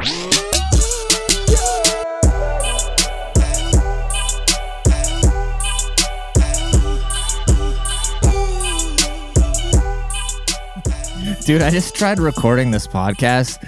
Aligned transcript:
Dude, 0.00 0.08
I 11.62 11.70
just 11.70 11.94
tried 11.94 12.18
recording 12.18 12.70
this 12.70 12.86
podcast 12.86 13.62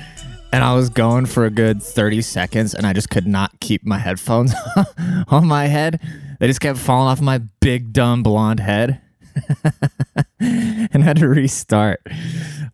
and 0.53 0.64
I 0.64 0.72
was 0.74 0.88
going 0.88 1.26
for 1.26 1.45
a 1.45 1.50
good 1.50 1.82
30 1.82 2.22
seconds 2.22 2.74
and 2.74 2.87
I 2.87 2.94
just 2.94 3.10
could 3.10 3.26
not 3.26 3.60
keep 3.60 3.85
my 3.85 3.99
headphones 3.99 4.54
on 5.28 5.46
my 5.46 5.67
head. 5.67 6.01
They 6.38 6.46
just 6.46 6.60
kept 6.60 6.78
falling 6.78 7.08
off 7.08 7.21
my 7.21 7.42
big, 7.60 7.92
dumb 7.92 8.22
blonde 8.22 8.60
head 8.60 9.03
and 10.40 11.03
had 11.03 11.19
to 11.19 11.28
restart. 11.28 12.01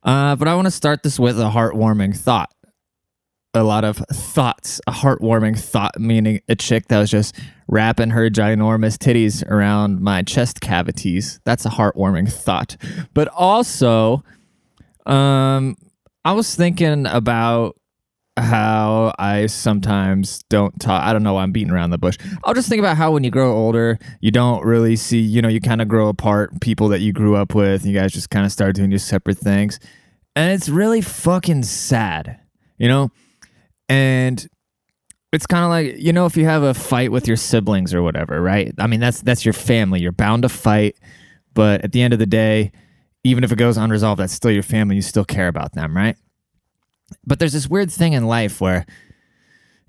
Uh, 0.04 0.36
but 0.36 0.46
I 0.46 0.54
want 0.54 0.66
to 0.66 0.70
start 0.70 1.02
this 1.02 1.18
with 1.18 1.40
a 1.40 1.50
heartwarming 1.50 2.16
thought. 2.16 2.50
A 3.54 3.62
lot 3.62 3.84
of 3.84 3.96
thoughts, 4.12 4.80
a 4.86 4.92
heartwarming 4.92 5.58
thought, 5.58 5.98
meaning 5.98 6.40
a 6.48 6.54
chick 6.54 6.88
that 6.88 6.98
was 6.98 7.10
just 7.10 7.34
wrapping 7.66 8.10
her 8.10 8.28
ginormous 8.28 8.96
titties 8.96 9.46
around 9.48 10.00
my 10.00 10.22
chest 10.22 10.60
cavities. 10.60 11.40
That's 11.44 11.64
a 11.64 11.70
heartwarming 11.70 12.30
thought. 12.30 12.76
But 13.14 13.28
also, 13.28 14.22
um, 15.06 15.76
I 16.24 16.32
was 16.32 16.54
thinking 16.54 17.06
about 17.06 17.76
how 18.38 19.12
I 19.18 19.46
sometimes 19.46 20.42
don't 20.48 20.78
talk. 20.80 21.02
I 21.02 21.12
don't 21.12 21.22
know. 21.22 21.34
Why 21.34 21.42
I'm 21.42 21.52
beating 21.52 21.72
around 21.72 21.90
the 21.90 21.98
bush. 21.98 22.16
I'll 22.44 22.54
just 22.54 22.68
think 22.68 22.80
about 22.80 22.96
how 22.96 23.12
when 23.12 23.24
you 23.24 23.30
grow 23.30 23.52
older, 23.52 23.98
you 24.20 24.30
don't 24.30 24.64
really 24.64 24.96
see, 24.96 25.20
you 25.20 25.42
know, 25.42 25.48
you 25.48 25.60
kind 25.60 25.82
of 25.82 25.88
grow 25.88 26.08
apart 26.08 26.60
people 26.60 26.88
that 26.88 27.00
you 27.00 27.12
grew 27.12 27.36
up 27.36 27.54
with. 27.54 27.84
you 27.84 27.94
guys 27.94 28.12
just 28.12 28.30
kind 28.30 28.46
of 28.46 28.52
start 28.52 28.76
doing 28.76 28.90
your 28.90 28.98
separate 28.98 29.38
things. 29.38 29.80
And 30.36 30.52
it's 30.52 30.68
really 30.68 31.00
fucking 31.00 31.64
sad, 31.64 32.38
you 32.78 32.88
know? 32.88 33.10
And 33.88 34.46
it's 35.32 35.46
kind 35.46 35.64
of 35.64 35.70
like, 35.70 35.98
you 35.98 36.12
know, 36.12 36.26
if 36.26 36.36
you 36.36 36.44
have 36.44 36.62
a 36.62 36.74
fight 36.74 37.12
with 37.12 37.26
your 37.26 37.36
siblings 37.36 37.92
or 37.94 38.02
whatever, 38.02 38.40
right? 38.40 38.72
I 38.78 38.86
mean, 38.86 39.00
that's 39.00 39.20
that's 39.22 39.44
your 39.44 39.52
family. 39.52 40.00
You're 40.00 40.12
bound 40.12 40.42
to 40.42 40.48
fight, 40.48 40.96
but 41.54 41.84
at 41.84 41.92
the 41.92 42.02
end 42.02 42.12
of 42.12 42.18
the 42.18 42.26
day, 42.26 42.72
even 43.24 43.44
if 43.44 43.52
it 43.52 43.56
goes 43.56 43.76
unresolved, 43.76 44.20
that's 44.20 44.32
still 44.32 44.50
your 44.50 44.62
family. 44.62 44.96
You 44.96 45.02
still 45.02 45.24
care 45.24 45.48
about 45.48 45.72
them, 45.72 45.96
right? 45.96 46.16
But 47.26 47.38
there's 47.38 47.52
this 47.52 47.68
weird 47.68 47.90
thing 47.90 48.12
in 48.12 48.26
life 48.26 48.60
where 48.60 48.86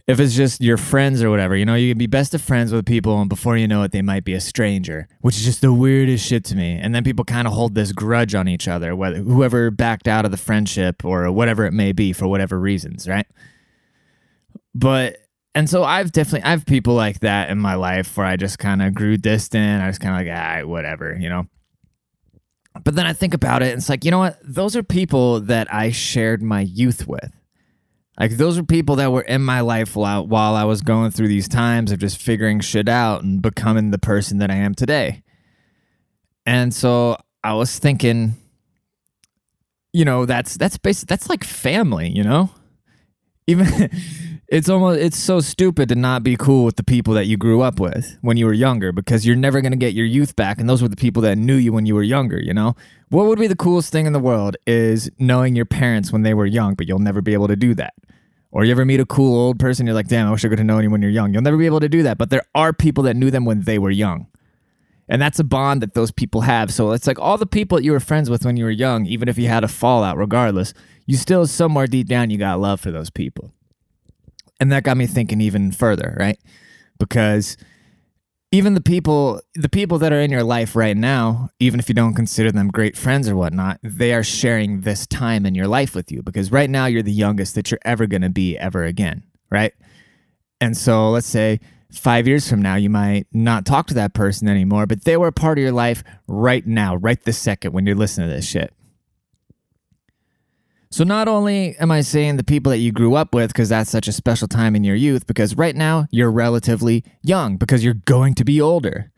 if 0.08 0.20
it's 0.20 0.36
just 0.36 0.60
your 0.60 0.78
friends 0.78 1.22
or 1.22 1.30
whatever, 1.30 1.56
you 1.56 1.66
know, 1.66 1.76
you 1.76 1.92
can 1.92 2.00
be 2.00 2.08
best 2.08 2.34
of 2.34 2.42
friends 2.42 2.74
with 2.74 2.86
people, 2.86 3.22
and 3.22 3.30
before 3.30 3.56
you 3.56 3.68
know 3.68 3.84
it, 3.84 3.92
they 3.92 4.02
might 4.02 4.24
be 4.24 4.34
a 4.34 4.42
stranger, 4.42 5.08
which 5.22 5.38
is 5.38 5.46
just 5.46 5.62
the 5.62 5.72
weirdest 5.72 6.26
shit 6.26 6.44
to 6.46 6.56
me. 6.56 6.80
And 6.82 6.96
then 6.96 7.04
people 7.04 7.24
kind 7.24 7.48
of 7.48 7.54
hold 7.54 7.76
this 7.76 7.92
grudge 7.92 8.34
on 8.34 8.48
each 8.48 8.68
other, 8.68 8.96
whether 8.96 9.18
whoever 9.18 9.70
backed 9.70 10.08
out 10.08 10.26
of 10.26 10.32
the 10.32 10.38
friendship 10.38 11.06
or 11.06 11.32
whatever 11.32 11.66
it 11.66 11.74
may 11.74 11.92
be 11.92 12.12
for 12.12 12.28
whatever 12.28 12.60
reasons, 12.60 13.08
right? 13.08 13.28
But 14.74 15.18
and 15.56 15.70
so 15.70 15.84
I've 15.84 16.12
definitely 16.12 16.44
I 16.44 16.52
have 16.52 16.66
people 16.66 16.94
like 16.94 17.22
that 17.22 17.50
in 17.50 17.58
my 17.58 17.76
life 17.76 18.16
where 18.16 18.26
I 18.26 18.36
just 18.36 18.60
kind 18.60 18.82
of 18.82 18.94
grew 18.94 19.18
distant. 19.18 19.82
I 19.82 19.88
was 19.88 20.00
kind 20.00 20.16
of 20.16 20.28
like, 20.28 20.38
ah, 20.38 20.68
whatever, 20.68 21.18
you 21.20 21.30
know. 21.30 21.48
But 22.84 22.96
then 22.96 23.06
I 23.06 23.14
think 23.14 23.34
about 23.34 23.62
it, 23.62 23.70
and 23.70 23.80
it's 23.80 23.90
like, 23.90 24.06
you 24.06 24.12
know 24.12 24.20
what? 24.20 24.38
Those 24.44 24.76
are 24.76 24.84
people 24.84 25.42
that 25.42 25.74
I 25.74 25.92
shared 25.92 26.42
my 26.42 26.62
youth 26.62 27.08
with. 27.08 27.32
Like, 28.20 28.32
those 28.32 28.58
are 28.58 28.64
people 28.64 28.98
that 28.98 29.12
were 29.12 29.22
in 29.22 29.42
my 29.42 29.62
life 29.62 29.96
while, 29.96 30.28
while 30.28 30.56
I 30.56 30.66
was 30.66 30.82
going 30.82 31.12
through 31.12 31.30
these 31.30 31.48
times 31.48 31.92
of 31.92 32.00
just 32.00 32.22
figuring 32.22 32.60
shit 32.60 32.90
out 32.90 33.24
and 33.24 33.42
becoming 33.42 33.92
the 33.92 33.98
person 33.98 34.40
that 34.40 34.52
I 34.52 34.56
am 34.56 34.76
today. 34.76 35.24
And 36.46 36.74
so 36.74 37.18
I 37.44 37.54
was 37.54 37.80
thinking, 37.80 38.36
you 39.94 40.04
know, 40.04 40.26
that's 40.26 40.58
that's 40.58 40.78
basic. 40.78 41.08
That's 41.08 41.30
like 41.30 41.44
family, 41.44 42.10
you 42.10 42.24
know. 42.24 42.50
Even 43.48 43.68
it's 44.50 44.68
almost 44.68 45.00
it's 45.00 45.18
so 45.18 45.40
stupid 45.40 45.90
to 45.90 45.96
not 45.96 46.24
be 46.24 46.36
cool 46.36 46.66
with 46.66 46.76
the 46.76 46.84
people 46.84 47.14
that 47.14 47.26
you 47.26 47.38
grew 47.38 47.62
up 47.62 47.80
with 47.80 48.18
when 48.22 48.36
you 48.36 48.48
were 48.48 48.54
younger 48.54 48.92
because 48.92 49.26
you're 49.26 49.36
never 49.36 49.62
going 49.62 49.72
to 49.72 49.78
get 49.78 49.94
your 49.94 50.08
youth 50.08 50.36
back 50.36 50.60
and 50.60 50.68
those 50.68 50.82
were 50.82 50.88
the 50.88 50.96
people 50.96 51.22
that 51.22 51.38
knew 51.38 51.56
you 51.56 51.72
when 51.72 51.86
you 51.86 51.94
were 51.94 52.04
younger 52.04 52.40
you 52.40 52.54
know? 52.54 52.76
What 53.10 53.26
would 53.28 53.40
be 53.40 53.48
the 53.48 53.56
coolest 53.56 53.92
thing 53.92 54.06
in 54.08 54.14
the 54.14 54.20
world 54.20 54.58
is 54.66 55.10
knowing 55.20 55.56
your 55.56 55.66
parents 55.66 56.12
when 56.12 56.24
they 56.24 56.34
were 56.34 56.48
young 56.48 56.74
but 56.74 56.88
you'll 56.88 57.00
never 57.00 57.22
be 57.22 57.34
able 57.34 57.48
to 57.48 57.56
do 57.56 57.76
that. 57.76 57.94
Or 58.52 58.66
you 58.66 58.72
ever 58.72 58.86
meet 58.86 59.00
a 59.00 59.06
cool 59.06 59.38
old 59.40 59.60
person 59.60 59.86
you're 59.86 59.96
like 59.96 60.08
damn 60.08 60.28
i 60.28 60.32
wish 60.32 60.44
i 60.44 60.50
could 60.50 60.58
have 60.58 60.66
known 60.66 60.84
you 60.84 60.90
when 60.90 61.04
you're 61.04 61.12
young. 61.12 61.32
You'll 61.32 61.44
never 61.44 61.58
be 61.58 61.68
able 61.68 61.82
to 61.82 61.90
do 61.90 62.02
that 62.04 62.18
but 62.18 62.32
there 62.32 62.44
are 62.56 62.74
people 62.74 63.04
that 63.04 63.16
knew 63.16 63.30
them 63.30 63.46
when 63.46 63.62
they 63.62 63.78
were 63.78 63.92
young. 63.92 64.28
And 65.08 65.22
that's 65.22 65.40
a 65.40 65.44
bond 65.44 65.82
that 65.82 65.94
those 65.94 66.12
people 66.12 66.42
have. 66.42 66.72
So 66.72 66.92
it's 66.92 67.08
like 67.08 67.18
all 67.18 67.38
the 67.38 67.48
people 67.48 67.78
that 67.78 67.84
you 67.84 67.92
were 67.92 68.00
friends 68.00 68.30
with 68.30 68.46
when 68.46 68.58
you 68.58 68.64
were 68.64 68.72
young 68.72 69.06
even 69.06 69.28
if 69.30 69.38
you 69.38 69.48
had 69.48 69.64
a 69.64 69.68
fallout 69.68 70.18
regardless 70.18 70.74
you 71.06 71.18
still 71.18 71.46
somewhere 71.46 71.86
deep 71.86 72.08
down 72.08 72.32
you 72.32 72.40
got 72.40 72.60
love 72.60 72.80
for 72.80 72.90
those 72.90 73.12
people 73.12 73.52
and 74.60 74.72
that 74.72 74.84
got 74.84 74.98
me 74.98 75.08
thinking 75.08 75.42
even 75.42 75.72
further, 75.72 76.16
right? 76.20 76.40
Because 76.98 77.58
even 78.52 78.74
the 78.74 78.82
people 78.82 79.42
the 79.54 79.70
people 79.70 80.00
that 80.00 80.12
are 80.12 80.20
in 80.20 80.32
your 80.32 80.44
life 80.44 80.76
right 80.76 80.98
now 80.98 81.50
even 81.60 81.80
if 81.80 81.88
you 81.88 81.96
don't 81.96 82.16
consider 82.16 82.52
them 82.52 82.68
great 82.70 82.98
friends 82.98 83.30
or 83.30 83.36
whatnot 83.36 83.80
they 83.84 84.14
are 84.14 84.24
sharing 84.24 84.82
this 84.82 85.06
time 85.08 85.46
in 85.46 85.54
your 85.54 85.68
life 85.68 85.94
with 85.96 86.12
you 86.12 86.24
because 86.24 86.52
right 86.52 86.70
now 86.70 86.86
you're 86.86 87.04
the 87.04 87.12
youngest 87.12 87.56
that 87.56 87.70
you're 87.70 87.80
ever 87.86 88.08
going 88.08 88.22
to 88.22 88.30
be 88.30 88.58
ever 88.58 88.86
again 88.86 89.24
right 89.52 89.74
and 90.60 90.76
so 90.76 91.10
let's 91.10 91.28
say 91.28 91.60
five 91.92 92.28
years 92.28 92.50
from 92.50 92.62
now 92.62 92.76
you 92.76 92.90
might 92.90 93.28
not 93.34 93.66
talk 93.66 93.88
to 93.88 93.94
that 93.94 94.14
person 94.14 94.48
anymore 94.48 94.86
but 94.86 95.04
they 95.04 95.18
were 95.18 95.28
a 95.28 95.32
part 95.32 95.58
of 95.58 95.62
your 95.62 95.72
life 95.72 96.04
right 96.28 96.66
now 96.66 96.96
right 96.96 97.24
this 97.24 97.38
second 97.38 97.72
when 97.72 97.86
you're 97.86 97.96
listening 97.96 98.30
to 98.30 98.36
this 98.36 98.48
shit 98.48 98.74
so 100.92 101.04
not 101.04 101.28
only 101.28 101.78
am 101.78 101.92
I 101.92 102.02
saying 102.02 102.38
the 102.38 102.44
people 102.44 102.72
that 102.72 102.80
you 102.80 102.92
grew 102.92 103.16
up 103.16 103.34
with 103.34 103.54
because 103.54 103.70
that's 103.70 103.92
such 103.92 104.08
a 104.08 104.12
special 104.12 104.48
time 104.48 104.76
in 104.76 104.84
your 104.84 104.96
youth 104.96 105.28
because 105.28 105.56
right 105.56 105.76
now 105.76 106.08
you're 106.10 106.32
relatively 106.32 107.04
young 107.22 107.58
because 107.58 107.84
you're 107.84 107.94
going 107.94 108.34
to 108.36 108.44
be 108.44 108.60
older. 108.60 109.12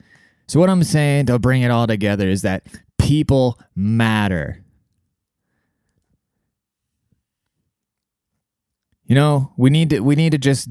So 0.47 0.59
what 0.59 0.69
I'm 0.69 0.83
saying 0.83 1.27
to 1.27 1.39
bring 1.39 1.61
it 1.61 1.71
all 1.71 1.87
together 1.87 2.27
is 2.27 2.41
that 2.41 2.67
people 2.99 3.57
matter. 3.73 4.61
You 9.05 9.15
know, 9.15 9.53
we 9.55 9.69
need 9.69 9.89
to 9.91 10.01
we 10.01 10.15
need 10.15 10.31
to 10.31 10.37
just 10.37 10.67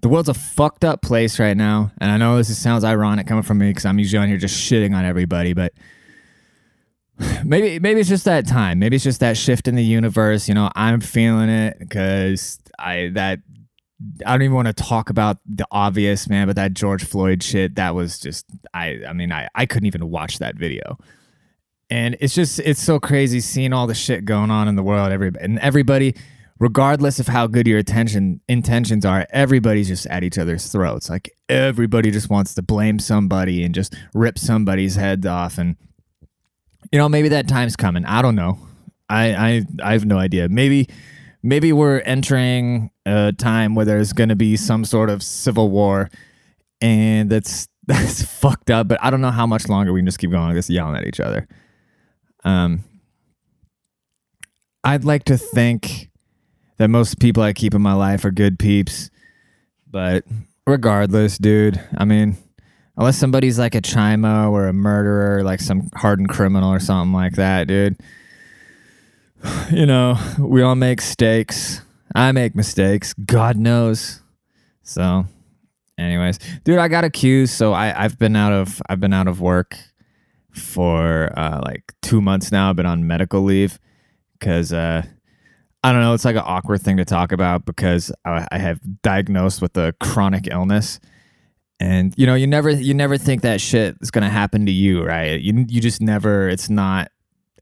the 0.00 0.08
world's 0.08 0.30
a 0.30 0.34
fucked 0.34 0.84
up 0.84 1.02
place 1.02 1.38
right 1.38 1.56
now, 1.56 1.92
and 1.98 2.10
I 2.10 2.16
know 2.16 2.38
this 2.38 2.56
sounds 2.56 2.84
ironic 2.84 3.26
coming 3.26 3.42
from 3.42 3.58
me 3.58 3.68
because 3.68 3.84
I'm 3.84 3.98
usually 3.98 4.22
on 4.22 4.28
here 4.28 4.38
just 4.38 4.58
shitting 4.58 4.94
on 4.94 5.04
everybody, 5.04 5.52
but 5.52 5.72
maybe 7.44 7.78
maybe 7.78 8.00
it's 8.00 8.08
just 8.08 8.24
that 8.24 8.46
time. 8.46 8.78
Maybe 8.78 8.96
it's 8.96 9.04
just 9.04 9.20
that 9.20 9.36
shift 9.36 9.68
in 9.68 9.74
the 9.74 9.84
universe. 9.84 10.48
You 10.48 10.54
know, 10.54 10.70
I'm 10.74 11.00
feeling 11.00 11.48
it 11.48 11.78
because 11.78 12.58
I 12.78 13.10
that 13.14 13.40
I 14.24 14.32
don't 14.32 14.42
even 14.42 14.54
want 14.54 14.68
to 14.68 14.74
talk 14.74 15.10
about 15.10 15.38
the 15.46 15.66
obvious, 15.70 16.28
man, 16.28 16.46
but 16.46 16.56
that 16.56 16.72
George 16.72 17.04
Floyd 17.04 17.42
shit, 17.42 17.74
that 17.74 17.94
was 17.94 18.18
just 18.18 18.46
I 18.72 19.00
I 19.08 19.12
mean, 19.12 19.32
I, 19.32 19.48
I 19.54 19.66
couldn't 19.66 19.86
even 19.86 20.08
watch 20.10 20.38
that 20.38 20.56
video. 20.56 20.98
And 21.90 22.16
it's 22.20 22.34
just 22.34 22.60
it's 22.60 22.80
so 22.80 23.00
crazy 23.00 23.40
seeing 23.40 23.72
all 23.72 23.86
the 23.86 23.94
shit 23.94 24.24
going 24.24 24.50
on 24.50 24.68
in 24.68 24.76
the 24.76 24.82
world. 24.82 25.12
Everybody 25.12 25.44
and 25.44 25.58
everybody, 25.58 26.14
regardless 26.58 27.18
of 27.18 27.26
how 27.26 27.46
good 27.46 27.66
your 27.66 27.78
attention 27.78 28.40
intentions 28.48 29.04
are, 29.04 29.26
everybody's 29.30 29.88
just 29.88 30.06
at 30.06 30.22
each 30.22 30.38
other's 30.38 30.70
throats. 30.70 31.10
Like 31.10 31.30
everybody 31.48 32.10
just 32.10 32.30
wants 32.30 32.54
to 32.54 32.62
blame 32.62 32.98
somebody 32.98 33.64
and 33.64 33.74
just 33.74 33.94
rip 34.14 34.38
somebody's 34.38 34.94
head 34.94 35.26
off 35.26 35.58
and 35.58 35.76
you 36.92 36.98
know, 36.98 37.08
maybe 37.08 37.28
that 37.28 37.48
time's 37.48 37.76
coming. 37.76 38.04
I 38.04 38.22
don't 38.22 38.34
know. 38.34 38.58
I 39.08 39.34
I 39.34 39.64
I 39.82 39.92
have 39.92 40.04
no 40.04 40.18
idea. 40.18 40.48
Maybe 40.48 40.88
maybe 41.42 41.72
we're 41.72 42.00
entering 42.00 42.90
a 43.06 43.32
time 43.32 43.74
where 43.74 43.84
there's 43.84 44.12
going 44.12 44.28
to 44.28 44.36
be 44.36 44.56
some 44.56 44.84
sort 44.84 45.10
of 45.10 45.22
civil 45.22 45.70
war, 45.70 46.10
and 46.80 47.30
that's 47.30 47.68
that's 47.86 48.22
fucked 48.22 48.70
up. 48.70 48.88
But 48.88 49.02
I 49.02 49.10
don't 49.10 49.20
know 49.20 49.30
how 49.30 49.46
much 49.46 49.68
longer 49.68 49.92
we 49.92 50.00
can 50.00 50.06
just 50.06 50.18
keep 50.18 50.30
going 50.30 50.44
like 50.44 50.54
this, 50.54 50.70
yelling 50.70 50.96
at 50.96 51.06
each 51.06 51.20
other. 51.20 51.46
Um, 52.44 52.84
I'd 54.82 55.04
like 55.04 55.24
to 55.24 55.36
think 55.36 56.10
that 56.78 56.88
most 56.88 57.18
people 57.18 57.42
I 57.42 57.52
keep 57.52 57.74
in 57.74 57.82
my 57.82 57.92
life 57.92 58.24
are 58.24 58.30
good 58.30 58.58
peeps, 58.58 59.10
but 59.90 60.24
regardless, 60.66 61.36
dude. 61.36 61.80
I 61.96 62.04
mean 62.04 62.36
Unless 63.00 63.16
somebody's 63.16 63.58
like 63.58 63.74
a 63.74 63.80
chimo 63.80 64.50
or 64.50 64.68
a 64.68 64.74
murderer, 64.74 65.42
like 65.42 65.60
some 65.60 65.88
hardened 65.96 66.28
criminal 66.28 66.70
or 66.70 66.78
something 66.78 67.14
like 67.14 67.32
that, 67.32 67.66
dude. 67.66 67.96
You 69.72 69.86
know, 69.86 70.18
we 70.38 70.60
all 70.60 70.74
make 70.74 70.98
mistakes. 70.98 71.80
I 72.14 72.30
make 72.32 72.54
mistakes. 72.54 73.14
God 73.14 73.56
knows. 73.56 74.20
So, 74.82 75.24
anyways, 75.96 76.38
dude, 76.62 76.78
I 76.78 76.88
got 76.88 77.04
accused. 77.04 77.54
So 77.54 77.72
I, 77.72 78.04
I've 78.04 78.18
been 78.18 78.36
out 78.36 78.52
of 78.52 78.82
I've 78.86 79.00
been 79.00 79.14
out 79.14 79.28
of 79.28 79.40
work 79.40 79.78
for 80.50 81.32
uh, 81.38 81.62
like 81.64 81.94
two 82.02 82.20
months 82.20 82.52
now. 82.52 82.68
I've 82.68 82.76
been 82.76 82.84
on 82.84 83.06
medical 83.06 83.40
leave 83.40 83.78
because 84.38 84.74
uh, 84.74 85.04
I 85.82 85.92
don't 85.92 86.02
know. 86.02 86.12
It's 86.12 86.26
like 86.26 86.36
an 86.36 86.42
awkward 86.44 86.82
thing 86.82 86.98
to 86.98 87.06
talk 87.06 87.32
about 87.32 87.64
because 87.64 88.12
I, 88.26 88.46
I 88.52 88.58
have 88.58 88.78
diagnosed 89.00 89.62
with 89.62 89.74
a 89.78 89.94
chronic 90.00 90.48
illness 90.50 91.00
and 91.80 92.14
you 92.16 92.26
know 92.26 92.34
you 92.34 92.46
never 92.46 92.70
you 92.70 92.94
never 92.94 93.18
think 93.18 93.42
that 93.42 93.60
shit 93.60 93.96
is 94.00 94.10
gonna 94.10 94.30
happen 94.30 94.66
to 94.66 94.72
you 94.72 95.02
right 95.02 95.40
you 95.40 95.64
you 95.68 95.80
just 95.80 96.00
never 96.00 96.48
it's 96.48 96.70
not 96.70 97.10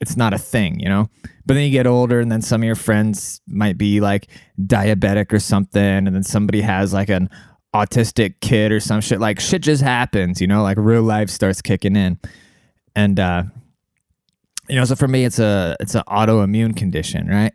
it's 0.00 0.16
not 0.16 0.32
a 0.32 0.38
thing, 0.38 0.78
you 0.80 0.88
know? 0.88 1.08
But 1.46 1.54
then 1.54 1.64
you 1.64 1.70
get 1.70 1.86
older 1.86 2.20
and 2.20 2.30
then 2.30 2.42
some 2.42 2.62
of 2.62 2.66
your 2.66 2.76
friends 2.76 3.40
might 3.46 3.78
be 3.78 4.00
like 4.00 4.28
diabetic 4.60 5.32
or 5.32 5.38
something 5.38 5.82
and 5.82 6.14
then 6.14 6.22
somebody 6.22 6.60
has 6.60 6.92
like 6.92 7.08
an 7.08 7.30
autistic 7.74 8.34
kid 8.40 8.72
or 8.72 8.80
some 8.80 9.00
shit 9.00 9.20
like 9.20 9.40
shit 9.40 9.62
just 9.62 9.82
happens, 9.82 10.40
you 10.40 10.46
know, 10.46 10.62
like 10.62 10.76
real 10.78 11.02
life 11.02 11.30
starts 11.30 11.62
kicking 11.62 11.96
in. 11.96 12.18
And 12.94 13.18
uh 13.18 13.44
you 14.68 14.76
know, 14.76 14.84
so 14.84 14.94
for 14.94 15.08
me 15.08 15.24
it's 15.24 15.38
a 15.38 15.76
it's 15.80 15.94
an 15.94 16.02
autoimmune 16.08 16.76
condition, 16.76 17.26
right? 17.26 17.54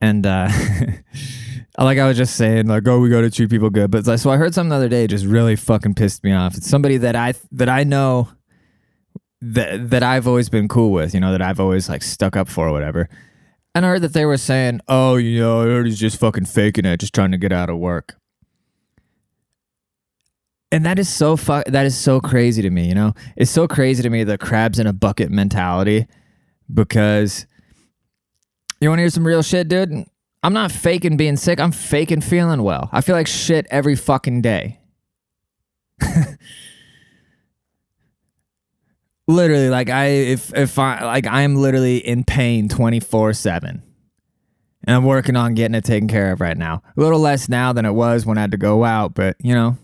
And 0.00 0.26
uh 0.26 0.48
like 1.78 1.98
I 1.98 2.06
was 2.06 2.16
just 2.16 2.36
saying, 2.36 2.66
like, 2.66 2.86
oh, 2.86 3.00
we 3.00 3.10
got 3.10 3.22
to 3.22 3.30
treat 3.30 3.50
people 3.50 3.70
good. 3.70 3.90
But 3.90 4.06
like, 4.06 4.20
so 4.20 4.30
I 4.30 4.36
heard 4.36 4.54
something 4.54 4.70
the 4.70 4.76
other 4.76 4.88
day, 4.88 5.06
just 5.06 5.26
really 5.26 5.56
fucking 5.56 5.94
pissed 5.94 6.22
me 6.22 6.32
off. 6.32 6.56
It's 6.56 6.68
somebody 6.68 6.98
that 6.98 7.16
I 7.16 7.34
that 7.52 7.68
I 7.68 7.84
know 7.84 8.28
that 9.40 9.90
that 9.90 10.02
I've 10.02 10.28
always 10.28 10.48
been 10.48 10.68
cool 10.68 10.92
with, 10.92 11.14
you 11.14 11.20
know, 11.20 11.32
that 11.32 11.42
I've 11.42 11.60
always 11.60 11.88
like 11.88 12.02
stuck 12.02 12.36
up 12.36 12.48
for 12.48 12.68
or 12.68 12.72
whatever. 12.72 13.08
And 13.74 13.84
I 13.84 13.88
heard 13.88 14.02
that 14.02 14.12
they 14.12 14.24
were 14.24 14.36
saying, 14.36 14.80
"Oh, 14.86 15.16
you 15.16 15.40
know, 15.40 15.82
he's 15.82 15.98
just 15.98 16.20
fucking 16.20 16.44
faking 16.44 16.84
it, 16.84 17.00
just 17.00 17.14
trying 17.14 17.32
to 17.32 17.38
get 17.38 17.52
out 17.52 17.68
of 17.70 17.78
work." 17.78 18.14
And 20.70 20.84
that 20.86 20.98
is 20.98 21.08
so 21.08 21.36
fu- 21.36 21.62
that 21.66 21.86
is 21.86 21.96
so 21.96 22.20
crazy 22.20 22.62
to 22.62 22.70
me, 22.70 22.88
you 22.88 22.94
know? 22.94 23.14
It's 23.36 23.50
so 23.50 23.68
crazy 23.68 24.02
to 24.02 24.10
me 24.10 24.24
the 24.24 24.38
crabs 24.38 24.78
in 24.80 24.88
a 24.88 24.92
bucket 24.92 25.30
mentality 25.30 26.06
because 26.72 27.46
you 28.80 28.88
want 28.88 28.98
to 28.98 29.02
hear 29.02 29.10
some 29.10 29.26
real 29.26 29.42
shit, 29.42 29.68
dude? 29.68 30.04
I'm 30.44 30.52
not 30.52 30.70
faking 30.70 31.16
being 31.16 31.36
sick. 31.36 31.58
I'm 31.58 31.72
faking 31.72 32.20
feeling 32.20 32.62
well. 32.62 32.90
I 32.92 33.00
feel 33.00 33.16
like 33.16 33.26
shit 33.26 33.66
every 33.70 33.96
fucking 33.96 34.42
day. 34.42 34.78
literally 39.26 39.70
like 39.70 39.88
i 39.88 40.06
if 40.06 40.52
if 40.54 40.78
i 40.78 41.02
like 41.02 41.26
i'm 41.26 41.56
literally 41.56 41.96
in 41.96 42.24
pain 42.24 42.68
24 42.68 43.32
7 43.32 43.82
and 44.86 44.94
i'm 44.94 45.04
working 45.04 45.34
on 45.34 45.54
getting 45.54 45.74
it 45.74 45.82
taken 45.82 46.08
care 46.08 46.32
of 46.32 46.42
right 46.42 46.58
now 46.58 46.82
a 46.94 47.00
little 47.00 47.20
less 47.20 47.48
now 47.48 47.72
than 47.72 47.86
it 47.86 47.92
was 47.92 48.26
when 48.26 48.36
i 48.36 48.42
had 48.42 48.50
to 48.50 48.58
go 48.58 48.84
out 48.84 49.14
but 49.14 49.34
you 49.40 49.54
know 49.54 49.78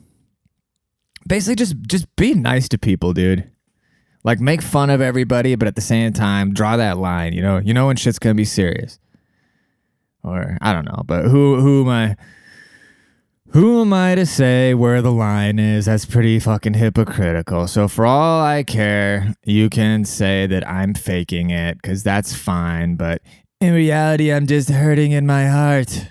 basically 1.27 1.55
just 1.55 1.75
just 1.87 2.05
be 2.17 2.35
nice 2.35 2.69
to 2.69 2.77
people 2.77 3.15
dude 3.15 3.51
like 4.25 4.41
make 4.41 4.61
fun 4.61 4.91
of 4.91 5.01
everybody 5.01 5.55
but 5.55 5.67
at 5.67 5.75
the 5.75 5.81
same 5.81 6.13
time 6.13 6.53
draw 6.53 6.77
that 6.77 6.99
line 6.99 7.33
you 7.33 7.41
know 7.41 7.57
you 7.57 7.73
know 7.73 7.87
when 7.87 7.97
shit's 7.97 8.19
gonna 8.19 8.35
be 8.35 8.45
serious 8.45 8.99
or 10.23 10.59
i 10.61 10.73
don't 10.73 10.85
know 10.85 11.03
but 11.07 11.25
who 11.25 11.61
who 11.61 11.83
am 11.83 11.89
i 11.89 12.17
who 13.53 13.81
am 13.81 13.93
I 13.93 14.15
to 14.15 14.27
say 14.27 14.75
where 14.75 15.03
the 15.03 15.11
line 15.11 15.59
is? 15.59 15.87
That's 15.87 16.05
pretty 16.05 16.39
fucking 16.39 16.75
hypocritical. 16.75 17.67
So, 17.67 17.89
for 17.89 18.07
all 18.07 18.41
I 18.41 18.63
care, 18.63 19.35
you 19.45 19.69
can 19.69 20.05
say 20.05 20.47
that 20.47 20.69
I'm 20.69 20.95
faking 20.95 21.51
it 21.51 21.77
because 21.83 22.05
that's 22.05 22.33
fine. 22.33 22.95
But 22.95 23.23
in 23.61 23.75
reality, 23.75 24.33
I'm 24.33 24.47
just 24.47 24.71
hurting 24.71 25.11
in 25.11 25.27
my 25.27 25.49
heart. 25.49 26.11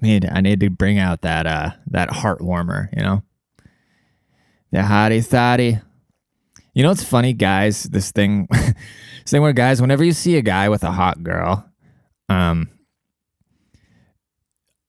Need 0.00 0.26
I 0.32 0.40
need 0.40 0.60
to 0.60 0.70
bring 0.70 0.98
out 0.98 1.20
that 1.20 1.46
uh 1.46 1.72
that 1.88 2.10
heart 2.10 2.40
warmer, 2.40 2.88
you 2.96 3.02
know, 3.02 3.22
the 4.70 4.78
hottie 4.78 5.24
thotty. 5.24 5.78
You 6.72 6.82
know 6.82 6.88
what's 6.88 7.04
funny, 7.04 7.34
guys? 7.34 7.82
This 7.82 8.12
thing, 8.12 8.48
this 8.50 8.74
thing 9.26 9.42
where 9.42 9.52
guys, 9.52 9.82
whenever 9.82 10.02
you 10.02 10.12
see 10.12 10.38
a 10.38 10.42
guy 10.42 10.70
with 10.70 10.84
a 10.84 10.90
hot 10.90 11.22
girl, 11.22 11.70
um, 12.32 12.68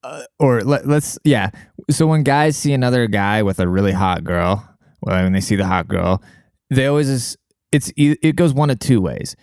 uh, 0.04 0.24
or 0.40 0.62
let, 0.62 0.86
us 0.86 1.18
yeah. 1.24 1.50
So 1.90 2.08
when 2.08 2.24
guys 2.24 2.58
see 2.58 2.74
another 2.74 3.08
guy 3.08 3.44
with 3.44 3.60
a 3.60 3.68
really 3.68 3.92
hot 3.92 4.24
girl, 4.24 4.68
well, 5.02 5.24
when 5.24 5.34
they 5.34 5.42
see 5.42 5.56
the 5.56 5.68
hot 5.68 5.88
girl, 5.88 6.22
they 6.70 6.88
always 6.88 7.10
is, 7.10 7.38
it's 7.72 7.92
it 7.98 8.36
goes 8.36 8.54
one 8.54 8.70
of 8.70 8.80
two 8.80 9.02
ways. 9.02 9.36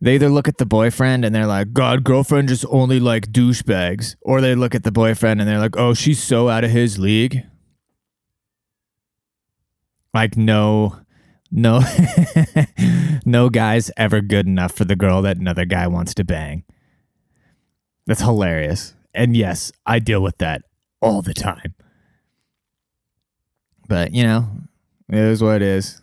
They 0.00 0.14
either 0.14 0.28
look 0.28 0.46
at 0.46 0.58
the 0.58 0.66
boyfriend 0.66 1.24
and 1.24 1.34
they're 1.34 1.46
like, 1.46 1.72
God, 1.72 2.04
girlfriend 2.04 2.48
just 2.48 2.64
only 2.68 3.00
like 3.00 3.32
douchebags, 3.32 4.14
or 4.22 4.40
they 4.40 4.54
look 4.54 4.74
at 4.76 4.84
the 4.84 4.92
boyfriend 4.92 5.40
and 5.40 5.48
they're 5.48 5.58
like, 5.58 5.76
Oh, 5.76 5.94
she's 5.94 6.22
so 6.22 6.48
out 6.48 6.64
of 6.64 6.70
his 6.70 6.98
league. 6.98 7.42
Like 10.14 10.36
no, 10.36 10.96
no, 11.50 11.82
no 13.24 13.50
guy's 13.50 13.90
ever 13.96 14.20
good 14.20 14.46
enough 14.46 14.72
for 14.72 14.84
the 14.84 14.96
girl 14.96 15.22
that 15.22 15.36
another 15.36 15.64
guy 15.64 15.86
wants 15.86 16.14
to 16.14 16.24
bang. 16.24 16.64
That's 18.08 18.22
hilarious. 18.22 18.94
And 19.14 19.36
yes, 19.36 19.70
I 19.84 19.98
deal 19.98 20.22
with 20.22 20.38
that 20.38 20.62
all 21.02 21.20
the 21.20 21.34
time. 21.34 21.74
But, 23.86 24.12
you 24.12 24.22
know, 24.24 24.48
it 25.10 25.18
is 25.18 25.42
what 25.42 25.56
it 25.56 25.62
is. 25.62 26.00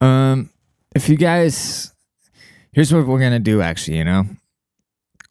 Um, 0.00 0.48
if 0.94 1.10
you 1.10 1.16
guys, 1.18 1.92
here's 2.72 2.94
what 2.94 3.06
we're 3.06 3.20
going 3.20 3.32
to 3.32 3.38
do 3.38 3.60
actually, 3.60 3.98
you 3.98 4.04
know. 4.04 4.24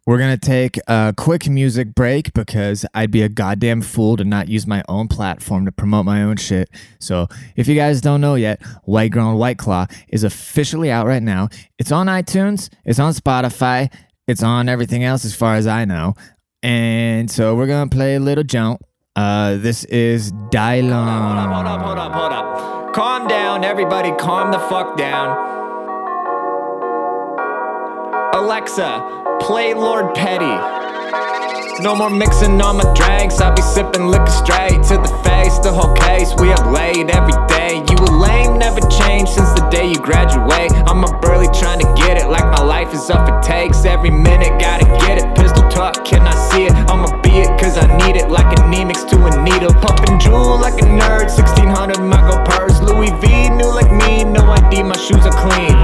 We're 0.05 0.19
going 0.19 0.37
to 0.37 0.45
take 0.45 0.77
a 0.87 1.15
quick 1.17 1.49
music 1.49 1.95
break 1.95 2.31
because 2.33 2.85
I'd 2.93 3.09
be 3.09 3.23
a 3.23 3.29
goddamn 3.29 3.81
fool 3.81 4.17
to 4.17 4.23
not 4.23 4.47
use 4.47 4.67
my 4.67 4.83
own 4.87 5.07
platform 5.07 5.65
to 5.65 5.71
promote 5.71 6.05
my 6.05 6.21
own 6.21 6.37
shit. 6.37 6.69
So, 6.99 7.27
if 7.55 7.67
you 7.67 7.73
guys 7.73 8.01
don't 8.01 8.21
know 8.21 8.35
yet, 8.35 8.61
White 8.83 9.15
and 9.15 9.39
White 9.39 9.57
Claw 9.57 9.87
is 10.09 10.23
officially 10.23 10.91
out 10.91 11.07
right 11.07 11.23
now. 11.23 11.49
It's 11.79 11.91
on 11.91 12.05
iTunes, 12.05 12.69
it's 12.83 12.99
on 12.99 13.13
Spotify, 13.13 13.91
it's 14.27 14.43
on 14.43 14.69
everything 14.69 15.03
else 15.03 15.25
as 15.25 15.35
far 15.35 15.55
as 15.55 15.67
I 15.67 15.85
know. 15.85 16.15
And 16.63 17.29
so 17.29 17.55
we're 17.55 17.67
gonna 17.67 17.89
play 17.89 18.15
a 18.15 18.19
little 18.19 18.43
jump. 18.43 18.81
Uh, 19.15 19.57
this 19.57 19.83
is 19.85 20.31
Dylon. 20.51 21.53
Hold 21.53 21.67
up, 21.67 21.81
hold 21.81 21.97
up, 21.97 22.11
hold 22.13 22.33
up, 22.33 22.53
hold 22.53 22.87
up. 22.87 22.93
Calm 22.93 23.27
down, 23.27 23.63
everybody. 23.63 24.11
Calm 24.13 24.51
the 24.51 24.59
fuck 24.59 24.97
down. 24.97 25.37
Alexa, 28.33 29.37
play 29.41 29.73
Lord 29.73 30.13
Petty. 30.15 30.55
No 31.83 31.93
more 31.93 32.09
mixing 32.09 32.61
on 32.61 32.77
my 32.77 32.93
drinks. 32.93 33.41
I'll 33.41 33.53
be 33.53 33.61
sipping 33.61 34.07
liquor 34.07 34.27
straight 34.27 34.81
to 34.89 34.95
the 34.95 35.11
face. 35.27 35.59
The 35.59 35.73
whole 35.73 35.93
case 35.93 36.33
we 36.39 36.47
have 36.47 36.71
laid 36.71 37.11
every 37.11 37.35
day. 37.47 37.83
You 37.89 37.97
a 37.99 38.11
lame, 38.15 38.57
never 38.57 38.79
changed 38.87 39.33
since 39.33 39.51
the 39.53 39.67
day 39.69 39.89
you 39.89 39.95
graduate. 39.95 40.71
I'm 40.87 41.03
up 41.03 41.23
early 41.25 41.47
trying 41.51 41.79
to 41.79 41.84
life 42.85 42.93
is 42.93 43.09
up 43.09 43.27
it 43.27 43.43
takes. 43.43 43.85
Every 43.85 44.09
minute, 44.09 44.59
gotta 44.59 44.85
get 45.05 45.17
it. 45.17 45.35
Pistol 45.35 45.67
talk, 45.69 46.05
can 46.05 46.21
I 46.21 46.35
see 46.49 46.65
it? 46.65 46.73
I'ma 46.89 47.21
be 47.21 47.39
it, 47.39 47.59
cause 47.59 47.77
I 47.77 47.85
need 48.05 48.15
it. 48.15 48.29
Like 48.29 48.57
an 48.59 48.69
mix 48.69 49.03
to 49.05 49.15
a 49.25 49.43
needle. 49.43 49.73
Pumping 49.81 50.19
jewel 50.19 50.59
like 50.59 50.81
a 50.81 50.85
nerd. 50.85 51.29
1600 51.33 51.99
my 51.99 52.21
go 52.29 52.43
purse. 52.43 52.79
Louis 52.81 53.11
V, 53.21 53.49
new 53.49 53.71
like 53.73 53.91
me. 53.91 54.23
No 54.23 54.43
ID, 54.51 54.83
my 54.83 54.97
shoes 54.97 55.25
are 55.25 55.37
clean. 55.43 55.74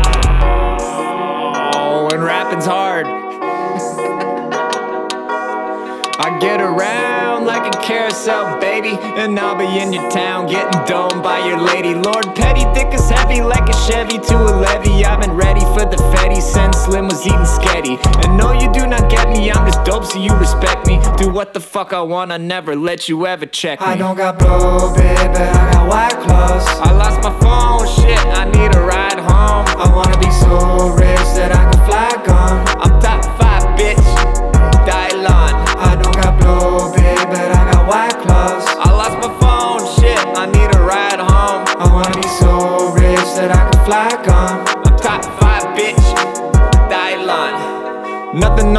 And 9.03 9.37
I'll 9.39 9.57
be 9.57 9.79
in 9.79 9.93
your 9.93 10.09
town 10.09 10.47
getting 10.47 10.85
domed 10.85 11.21
by 11.23 11.45
your 11.47 11.59
lady. 11.59 11.93
Lord 11.93 12.25
Petty, 12.35 12.63
thick 12.73 12.93
as 12.93 13.09
heavy 13.09 13.41
like 13.41 13.67
a 13.69 13.73
Chevy 13.73 14.19
to 14.19 14.35
a 14.35 14.53
levy. 14.55 15.03
I've 15.03 15.19
been 15.21 15.33
ready 15.33 15.61
for 15.61 15.85
the 15.85 15.97
Fetty 16.13 16.41
since 16.41 16.77
Slim 16.77 17.05
was 17.05 17.25
eating 17.25 17.39
sketty. 17.39 17.99
And 18.23 18.37
no, 18.37 18.51
you 18.53 18.71
do 18.71 18.87
not 18.87 19.09
get 19.09 19.27
me, 19.29 19.51
I'm 19.51 19.65
just 19.65 19.83
dope, 19.83 20.05
so 20.05 20.19
you 20.19 20.33
respect 20.37 20.87
me. 20.87 20.99
Do 21.17 21.29
what 21.29 21.53
the 21.53 21.59
fuck 21.59 21.93
I 21.93 22.01
want, 22.01 22.31
I 22.31 22.37
never 22.37 22.75
let 22.75 23.09
you 23.09 23.25
ever 23.27 23.45
check 23.45 23.79
me. 23.79 23.85
I 23.87 23.97
don't 23.97 24.15
got 24.15 24.39
blue, 24.39 24.93
baby, 24.95 25.09
I 25.17 25.71
got 25.73 25.87
white 25.89 26.17
clothes. 26.23 26.65
I 26.79 26.91
lost 26.93 27.21
my 27.23 27.37
phone, 27.39 27.87
shit, 27.87 28.19
I 28.19 28.45
need 28.45 28.75
a 28.75 28.81
ride 28.81 29.19
home. 29.19 29.65
I 29.77 29.91
wanna 29.93 30.17
be 30.19 30.31
so 30.31 30.89
rich 30.95 31.27
that 31.35 31.51
I 31.51 31.69
can 31.71 31.85
fly 31.85 32.25
gone. 32.25 32.80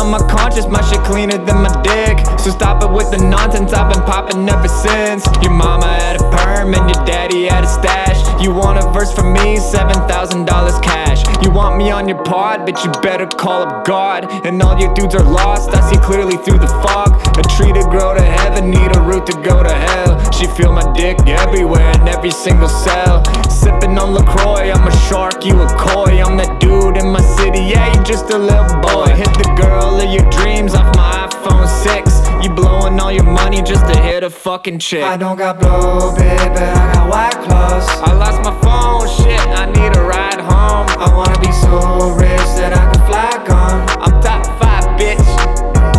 On 0.02 0.11
my 0.11 0.18
conscience, 0.26 0.66
my 0.66 0.82
shit 0.82 1.00
cleaner 1.04 1.38
than 1.38 1.62
my 1.62 1.71
dick. 1.82 2.18
So 2.40 2.50
stop 2.50 2.82
it 2.82 2.90
with 2.90 3.11
the 3.12 3.18
nonsense, 3.18 3.73
I've 3.73 3.92
been 3.92 4.02
popping 4.02 4.49
ever 4.49 4.68
since. 4.68 5.25
Your 5.42 5.52
mama 5.52 5.87
had 5.87 6.21
a 6.21 6.25
perm 6.30 6.75
and 6.75 6.90
your 6.90 7.04
daddy 7.06 7.47
had 7.47 7.62
a 7.62 7.68
stash. 7.68 8.31
You 8.42 8.52
want 8.52 8.82
a 8.82 8.90
verse 8.90 9.14
from 9.14 9.32
me, 9.32 9.56
$7,000 9.56 10.82
cash. 10.82 11.22
You 11.44 11.52
want 11.52 11.76
me 11.76 11.92
on 11.92 12.08
your 12.08 12.20
pod, 12.25 12.66
but 12.66 12.82
you 12.82 12.90
better 13.00 13.25
call 13.25 13.62
up 13.62 13.87
God. 13.87 14.25
And 14.44 14.61
all 14.61 14.76
your 14.76 14.92
dudes 14.94 15.14
are 15.14 15.22
lost, 15.22 15.70
I 15.72 15.80
see 15.88 15.96
clearly 15.99 16.37
through 16.38 16.58
the 16.58 16.66
fog. 16.66 17.14
A 17.38 17.42
tree 17.54 17.72
to 17.72 17.82
grow 17.88 18.14
to 18.14 18.20
heaven, 18.20 18.68
need 18.68 18.96
a 18.96 19.00
root 19.00 19.26
to 19.26 19.32
go 19.42 19.62
to 19.62 19.72
hell. 19.72 20.32
She 20.32 20.49
feel 20.49 20.72
my 20.72 20.82
dick 20.92 21.20
everywhere 21.25 21.88
in 21.92 22.08
every 22.08 22.32
single 22.32 22.68
cell. 22.68 23.22
Sipping 23.49 23.96
on 23.96 24.12
LaCroix, 24.12 24.72
I'm 24.72 24.88
a 24.88 24.96
shark, 25.06 25.44
you 25.44 25.62
a 25.62 25.68
koi. 25.78 26.20
I'm 26.20 26.37
that 26.38 26.61
dude 26.61 26.96
in 26.96 27.12
my 27.12 27.20
city, 27.20 27.61
yeah, 27.61 27.94
you 27.94 28.02
just 28.02 28.30
a 28.30 28.38
little 28.38 28.80
boy. 28.80 29.06
Hit 29.14 29.32
the 29.38 29.54
girl 29.56 30.00
of 30.00 30.11
your 30.11 30.28
dreams 30.30 30.75
off 30.75 30.96
my 30.96 31.28
iPhone 31.30 31.68
6. 31.68 32.44
You 32.44 32.52
blowing 32.52 32.99
all 32.99 33.12
your 33.12 33.22
money 33.22 33.62
just 33.62 33.87
to 33.87 34.00
hit 34.00 34.25
a 34.25 34.30
fucking 34.30 34.80
chick. 34.80 35.04
I 35.04 35.16
don't 35.16 35.37
got 35.37 35.61
blow, 35.61 36.12
got 36.16 37.01
white 37.12 37.38
claws. 37.45 37.87
I 38.00 38.12
lost 38.14 38.40
my 38.42 38.54
phone, 38.64 39.04
shit, 39.21 39.40
I 39.62 39.66
need 39.76 39.92
a 39.97 40.02
ride 40.02 40.40
home. 40.40 40.87
I 41.04 41.09
wanna 41.14 41.38
be 41.40 41.52
so 41.52 42.11
rich 42.16 42.49
that 42.59 42.73
I 42.73 42.85
can 42.90 43.02
fly 43.09 43.31
gone. 43.47 43.81
I'm 44.04 44.14
top 44.25 44.42
five, 44.61 44.85
bitch. 44.99 45.28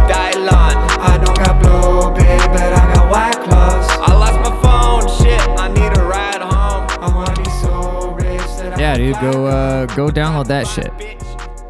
Dylon. 0.09 0.75
I 1.11 1.13
don't 1.23 1.37
got 1.37 1.61
blow, 1.61 2.11
babe, 2.17 2.47
but 2.55 2.71
I 2.73 2.83
got 2.93 3.05
white 3.13 3.39
claws. 3.45 3.87
I 4.09 4.11
lost 4.23 4.37
my 4.47 4.53
phone, 4.63 5.03
shit, 5.19 5.41
I 5.63 5.67
need 5.77 5.91
a 5.97 6.03
ride 6.03 6.41
home. 6.41 6.83
I 7.05 7.07
wanna 7.15 7.35
be 7.41 7.49
so 7.61 8.09
rich 8.17 8.49
that 8.59 8.73
I 8.73 8.79
Yeah, 8.81 8.95
can 8.95 9.05
dude, 9.05 9.15
fly 9.15 9.31
go 9.31 9.45
uh, 9.45 9.85
go 9.87 10.07
download 10.09 10.47
that 10.47 10.65
shit. 10.67 10.91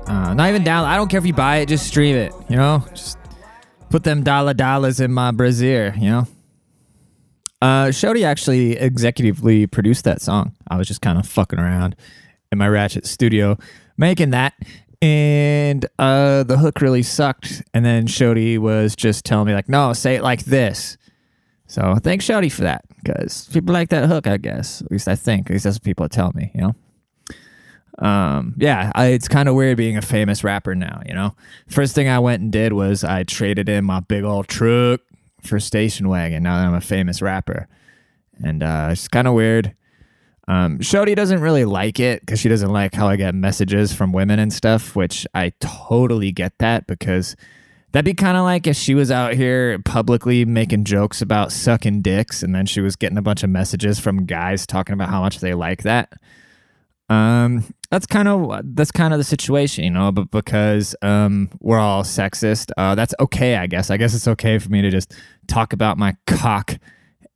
Uh, 0.08 0.34
not 0.34 0.50
even 0.50 0.64
download. 0.64 0.86
I 0.86 0.96
don't 0.96 1.10
care 1.10 1.20
if 1.20 1.26
you 1.26 1.34
buy 1.34 1.58
it, 1.58 1.68
just 1.68 1.86
stream 1.88 2.16
it. 2.16 2.34
You 2.50 2.56
know, 2.58 2.84
just 2.94 3.18
put 3.90 4.04
them 4.04 4.24
dollar 4.24 4.54
dollars 4.54 5.00
in 5.00 5.12
my 5.12 5.32
brazier. 5.32 5.94
You 5.98 6.10
know. 6.10 6.28
Uh, 7.64 7.88
Shody 7.88 8.26
actually 8.26 8.76
executively 8.76 9.72
produced 9.72 10.04
that 10.04 10.22
song. 10.22 10.54
I 10.68 10.76
was 10.76 10.86
just 10.86 11.02
kind 11.02 11.18
of 11.18 11.26
fucking 11.26 11.58
around 11.58 11.96
in 12.52 12.58
my 12.58 12.68
Ratchet 12.68 13.06
studio 13.06 13.58
making 13.98 14.32
that, 14.32 14.54
and 15.02 15.86
uh, 15.98 16.44
the 16.44 16.58
hook 16.58 16.82
really 16.82 17.04
sucked. 17.04 17.64
And 17.74 17.86
then 17.86 18.06
Shody 18.06 18.58
was 18.60 18.98
just 18.98 19.24
telling 19.24 19.48
me 19.48 19.54
like, 19.54 19.70
"No, 19.70 19.94
say 19.94 20.16
it 20.16 20.24
like 20.24 20.44
this." 20.44 20.98
So 21.68 21.96
thanks, 22.04 22.28
Shody, 22.28 22.52
for 22.52 22.64
that 22.64 22.84
because 23.02 23.48
people 23.54 23.72
like 23.72 23.88
that 23.92 24.10
hook. 24.10 24.28
I 24.28 24.36
guess 24.36 24.82
at 24.82 24.92
least 24.92 25.08
I 25.08 25.16
think. 25.16 25.50
At 25.50 25.54
least 25.54 25.64
that's 25.64 25.78
what 25.78 25.84
people 25.84 26.10
tell 26.10 26.34
me. 26.36 26.52
You 26.54 26.62
know 26.62 26.76
um 28.00 28.56
yeah 28.58 28.92
I, 28.96 29.08
it's 29.10 29.28
kind 29.28 29.48
of 29.48 29.54
weird 29.54 29.78
being 29.78 29.98
a 29.98 30.02
famous 30.02 30.44
rapper 30.44 30.74
now 30.74 31.04
you 31.06 31.14
know 31.14 31.36
first 31.68 31.94
thing 31.94 32.10
i 32.10 32.18
went 32.18 32.42
and 32.42 32.52
did 32.52 32.74
was 32.74 33.04
i 33.04 33.22
traded 33.22 33.70
in 33.70 33.86
my 33.86 34.00
big 34.00 34.24
old 34.24 34.48
truck 34.48 35.00
for 35.46 35.60
station 35.60 36.10
wagon 36.10 36.44
now 36.44 36.58
that 36.58 36.68
i'm 36.68 36.74
a 36.74 36.82
famous 36.82 37.22
rapper 37.22 37.68
and 38.44 38.64
uh 38.64 38.90
it's 38.92 39.08
kind 39.08 39.28
of 39.28 39.34
weird 39.34 39.76
um 40.48 40.78
doesn't 40.78 41.42
really 41.42 41.66
like 41.66 42.00
it 42.00 42.20
because 42.22 42.40
she 42.40 42.50
doesn't 42.50 42.72
like 42.72 42.94
how 42.94 43.08
i 43.08 43.16
get 43.16 43.34
messages 43.34 43.94
from 43.94 44.12
women 44.12 44.40
and 44.40 44.52
stuff 44.52 44.96
which 44.96 45.26
i 45.34 45.52
totally 45.60 46.32
get 46.32 46.54
that 46.60 46.86
because 46.88 47.36
that'd 47.92 48.06
be 48.06 48.14
kind 48.14 48.38
of 48.38 48.44
like 48.44 48.68
if 48.68 48.76
she 48.76 48.94
was 48.94 49.12
out 49.12 49.34
here 49.34 49.80
publicly 49.80 50.44
making 50.46 50.84
jokes 50.84 51.22
about 51.22 51.52
sucking 51.52 52.02
dicks 52.02 52.44
and 52.44 52.54
then 52.54 52.66
she 52.66 52.82
was 52.82 52.96
getting 52.96 53.18
a 53.18 53.22
bunch 53.22 53.44
of 53.44 53.50
messages 53.50 54.00
from 54.00 54.26
guys 54.26 54.68
talking 54.68 54.94
about 54.94 55.10
how 55.10 55.22
much 55.22 55.40
they 55.40 55.54
like 55.54 55.84
that 55.84 56.14
um, 57.10 57.64
that's 57.90 58.06
kind 58.06 58.28
of 58.28 58.62
that's 58.76 58.92
kind 58.92 59.14
of 59.14 59.20
the 59.20 59.24
situation, 59.24 59.84
you 59.84 59.92
know. 59.92 60.12
But 60.12 60.32
because 60.32 60.96
um, 61.02 61.50
we're 61.60 61.80
all 61.80 62.04
sexist, 62.04 62.72
uh, 62.78 62.96
that's 62.96 63.14
okay, 63.20 63.58
I 63.58 63.68
guess. 63.68 63.92
I 63.92 63.98
guess 63.98 64.16
it's 64.16 64.28
okay 64.28 64.58
for 64.58 64.70
me 64.70 64.82
to 64.82 64.90
just 64.90 65.14
talk 65.48 65.74
about 65.74 65.98
my 65.98 66.16
cock 66.28 66.78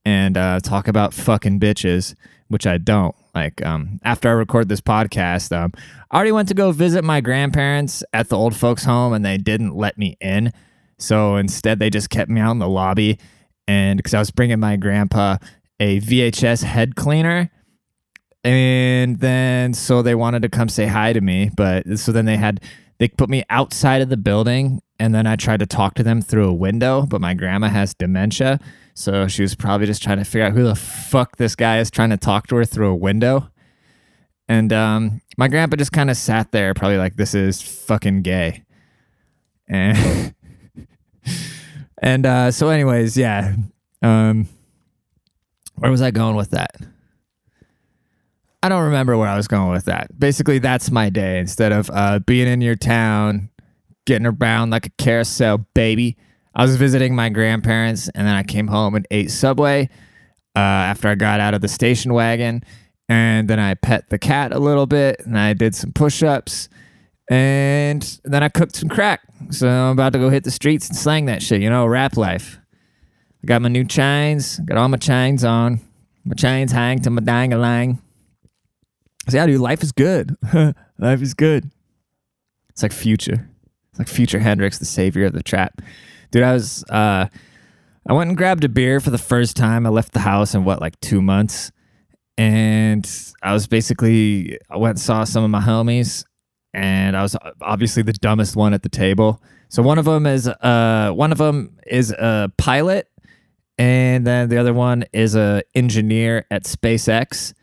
and 0.06 0.38
uh, 0.38 0.60
talk 0.62 0.88
about 0.88 1.14
fucking 1.14 1.60
bitches, 1.60 2.16
which 2.48 2.66
I 2.66 2.78
don't. 2.78 3.16
Like 3.36 3.64
um, 3.66 4.00
after 4.04 4.30
I 4.30 4.34
record 4.34 4.70
this 4.70 4.82
podcast, 4.82 5.56
um, 5.56 5.74
I 6.10 6.16
already 6.16 6.32
went 6.32 6.48
to 6.48 6.54
go 6.54 6.72
visit 6.72 7.04
my 7.04 7.22
grandparents 7.22 8.04
at 8.14 8.30
the 8.30 8.38
old 8.38 8.56
folks' 8.56 8.84
home, 8.86 9.14
and 9.14 9.24
they 9.24 9.38
didn't 9.38 9.76
let 9.76 9.98
me 9.98 10.18
in. 10.20 10.54
So 10.98 11.36
instead, 11.36 11.80
they 11.80 11.90
just 11.90 12.10
kept 12.10 12.30
me 12.30 12.42
out 12.42 12.52
in 12.52 12.60
the 12.60 12.70
lobby, 12.70 13.20
and 13.68 13.98
because 13.98 14.14
I 14.14 14.20
was 14.20 14.32
bringing 14.32 14.60
my 14.60 14.76
grandpa 14.78 15.38
a 15.80 16.00
VHS 16.00 16.64
head 16.64 16.96
cleaner 16.96 17.52
and 18.44 19.20
then 19.20 19.74
so 19.74 20.02
they 20.02 20.16
wanted 20.16 20.42
to 20.42 20.50
come 20.50 20.70
say 20.70 20.86
hi 20.86 21.12
to 21.14 21.22
me 21.22 21.50
but 21.56 21.98
so 21.98 22.12
then 22.12 22.26
they 22.26 22.38
had 22.38 22.62
they 22.98 23.08
put 23.08 23.30
me 23.30 23.44
outside 23.50 24.02
of 24.02 24.10
the 24.10 24.18
building 24.18 24.82
and 25.00 25.13
then 25.13 25.27
i 25.27 25.36
tried 25.36 25.60
to 25.60 25.66
talk 25.66 25.94
to 25.96 26.04
them 26.04 26.22
through 26.22 26.48
a 26.48 26.54
window 26.54 27.06
but 27.06 27.22
my 27.22 27.34
grandma 27.34 27.68
has 27.68 27.94
dementia 27.94 28.60
so 28.94 29.27
she 29.27 29.42
was 29.42 29.56
probably 29.56 29.86
just 29.86 30.01
trying 30.01 30.18
to 30.18 30.24
figure 30.24 30.46
out 30.46 30.54
who 30.54 30.63
the 30.63 30.75
fuck 30.75 31.38
this 31.38 31.56
guy 31.56 31.80
is 31.80 31.92
trying 31.92 32.10
to 32.10 32.18
talk 32.18 32.48
to 32.48 32.56
her 32.56 32.66
through 32.66 32.89
a 32.89 32.96
window 32.96 33.50
and 34.50 34.72
um, 34.72 35.22
my 35.38 35.48
grandpa 35.48 35.75
just 35.75 35.92
kind 35.92 36.10
of 36.10 36.18
sat 36.18 36.51
there 36.51 36.74
probably 36.74 36.98
like 36.98 37.16
this 37.16 37.34
is 37.34 37.62
fucking 37.62 38.22
gay 38.22 38.63
and 39.68 40.34
and 42.01 42.25
uh, 42.25 42.51
so 42.51 42.70
anyways 42.70 43.18
yeah 43.18 43.56
um, 44.01 44.48
where 45.75 45.92
was 45.92 46.01
i 46.01 46.12
going 46.12 46.36
with 46.36 46.51
that 46.51 46.75
I 48.63 48.70
don't 48.70 48.84
remember 48.84 49.18
where 49.18 49.30
I 49.30 49.38
was 49.38 49.48
going 49.48 49.72
with 49.72 49.86
that. 49.86 50.20
Basically, 50.20 50.60
that's 50.60 50.89
my 50.89 51.10
day. 51.10 51.39
Instead 51.39 51.72
of 51.72 51.89
uh, 51.94 52.20
being 52.20 52.48
in 52.48 52.60
your 52.60 52.75
town, 52.75 53.50
getting 54.08 54.26
around 54.26 54.72
like 54.72 54.88
a 54.88 54.92
carousel, 54.98 55.60
baby, 55.76 56.18
I 56.56 56.64
was 56.64 56.76
visiting 56.76 57.16
my 57.16 57.30
grandparents, 57.30 58.10
and 58.10 58.26
then 58.26 58.34
I 58.34 58.42
came 58.42 58.68
home 58.68 58.96
and 58.96 59.06
ate 59.12 59.30
Subway 59.30 59.90
uh, 60.56 60.60
after 60.60 61.08
I 61.08 61.14
got 61.14 61.40
out 61.40 61.54
of 61.54 61.62
the 61.62 61.68
station 61.68 62.16
wagon, 62.16 62.64
and 63.08 63.48
then 63.48 63.60
I 63.60 63.76
pet 63.76 64.10
the 64.10 64.18
cat 64.18 64.52
a 64.54 64.58
little 64.58 64.88
bit, 64.88 65.22
and 65.24 65.38
I 65.38 65.54
did 65.54 65.76
some 65.76 65.92
push-ups, 65.92 66.68
and 67.30 68.20
then 68.24 68.42
I 68.42 68.50
cooked 68.50 68.76
some 68.76 68.90
crack. 68.90 69.22
So 69.52 69.70
I'm 69.70 69.92
about 69.92 70.14
to 70.14 70.20
go 70.20 70.30
hit 70.30 70.46
the 70.46 70.52
streets 70.52 70.88
and 70.88 70.98
slang 70.98 71.26
that 71.26 71.44
shit. 71.44 71.62
You 71.62 71.70
know, 71.70 71.86
rap 71.86 72.18
life. 72.18 72.58
I 73.44 73.46
got 73.46 73.62
my 73.62 73.70
new 73.70 73.86
chains. 73.86 74.58
Got 74.60 74.80
all 74.80 74.88
my 74.88 74.98
chains 74.98 75.44
on. 75.44 75.80
My 76.26 76.34
chains 76.34 76.72
hang 76.72 77.02
to 77.02 77.12
my 77.12 77.22
dang-a-lang. 77.22 78.02
So 79.30 79.38
yeah, 79.38 79.46
dude, 79.46 79.62
life 79.62 79.84
is 79.84 79.92
good. 79.92 80.36
life 80.98 81.22
is 81.22 81.34
good. 81.34 81.70
It's 82.70 82.82
like 82.82 82.94
future. 82.94 83.48
It's 83.98 84.08
like 84.08 84.16
future 84.16 84.38
Hendrix, 84.38 84.77
the 84.77 84.86
savior 84.86 85.25
of 85.25 85.34
the 85.34 85.42
trap. 85.42 85.82
Dude, 86.30 86.44
I 86.44 86.54
was 86.54 86.84
uh 86.89 87.27
I 88.08 88.13
went 88.13 88.30
and 88.30 88.38
grabbed 88.38 88.63
a 88.63 88.70
beer 88.70 89.00
for 89.00 89.10
the 89.10 89.18
first 89.18 89.58
time. 89.58 89.88
I 89.88 89.89
left 89.89 90.13
the 90.13 90.20
house 90.20 90.54
in 90.54 90.63
what, 90.63 90.80
like 90.80 91.00
two 91.01 91.20
months. 91.20 91.72
And 92.38 93.10
I 93.42 93.54
was 93.54 93.66
basically 93.66 94.60
I 94.70 94.77
went 94.77 94.92
and 94.92 95.00
saw 95.00 95.24
some 95.24 95.44
of 95.44 95.50
my 95.50 95.62
homies 95.62 96.25
and 96.75 97.18
I 97.18 97.24
was 97.24 97.36
obviously 97.60 98.04
the 98.04 98.13
dumbest 98.13 98.56
one 98.56 98.75
at 98.75 98.84
the 98.84 98.89
table. 98.89 99.42
So 99.70 99.82
one 99.82 99.98
of 99.98 100.06
them 100.06 100.27
is 100.27 100.48
uh 100.48 101.12
one 101.16 101.32
of 101.32 101.39
them 101.39 101.75
is 101.88 102.12
a 102.12 102.51
pilot 102.58 103.10
and 103.80 104.27
then 104.27 104.50
the 104.50 104.60
other 104.60 104.75
one 104.75 105.06
is 105.12 105.36
a 105.36 105.63
engineer 105.74 106.46
at 106.51 106.66
SpaceX. 106.66 107.54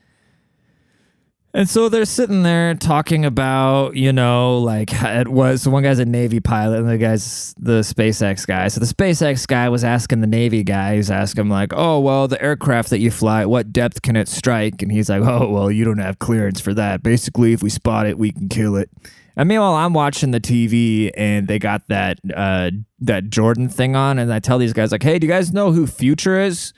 And 1.57 1.69
so 1.71 1.89
they're 1.89 2.05
sitting 2.05 2.43
there 2.43 2.75
talking 2.75 3.25
about, 3.25 3.95
you 3.95 4.13
know, 4.13 4.59
like 4.59 4.91
it 4.93 5.29
was 5.29 5.63
so 5.63 5.71
one 5.71 5.85
guy's 5.85 6.01
a 6.01 6.05
Navy 6.05 6.41
pilot 6.41 6.81
and 6.81 6.89
the 6.89 6.99
guy's 6.99 7.55
the 7.57 7.83
SpaceX 7.83 8.45
guy. 8.45 8.67
So 8.67 8.81
the 8.81 8.87
SpaceX 8.87 9.47
guy 9.47 9.69
was 9.69 9.85
asking 9.85 10.21
the 10.21 10.27
Navy 10.27 10.65
guy, 10.65 10.97
he's 10.97 11.13
asking 11.13 11.43
him 11.43 11.51
like, 11.51 11.73
Oh, 11.73 12.01
well, 12.01 12.27
the 12.27 12.43
aircraft 12.43 12.91
that 12.91 12.99
you 12.99 13.13
fly, 13.13 13.47
what 13.47 13.73
depth 13.73 14.03
can 14.03 14.17
it 14.17 14.27
strike? 14.27 14.83
And 14.83 14.91
he's 14.91 15.09
like, 15.09 15.23
Oh, 15.23 15.49
well, 15.49 15.71
you 15.71 15.85
don't 15.85 15.99
have 15.99 16.19
clearance 16.19 16.61
for 16.61 16.75
that. 16.75 17.05
Basically, 17.05 17.53
if 17.53 17.63
we 17.63 17.71
spot 17.71 18.09
it, 18.09 18.19
we 18.19 18.33
can 18.33 18.49
kill 18.49 18.75
it. 18.75 18.91
And 19.37 19.49
meanwhile, 19.49 19.75
I'm 19.75 19.95
watching 19.95 20.33
the 20.33 20.41
TV 20.41 21.13
and 21.17 21.47
they 21.47 21.61
got 21.61 21.87
that 21.87 22.19
uh 22.35 22.73
that 22.99 23.31
Jordan 23.31 23.69
thing 23.69 23.95
on, 23.95 24.19
and 24.19 24.33
I 24.33 24.41
tell 24.41 24.59
these 24.59 24.73
guys, 24.73 24.91
like, 24.91 25.05
hey, 25.05 25.21
do 25.21 25.29
you 25.29 25.33
guys 25.33 25.53
know 25.53 25.71
who 25.71 25.87
Future 25.87 26.41
is? 26.41 26.73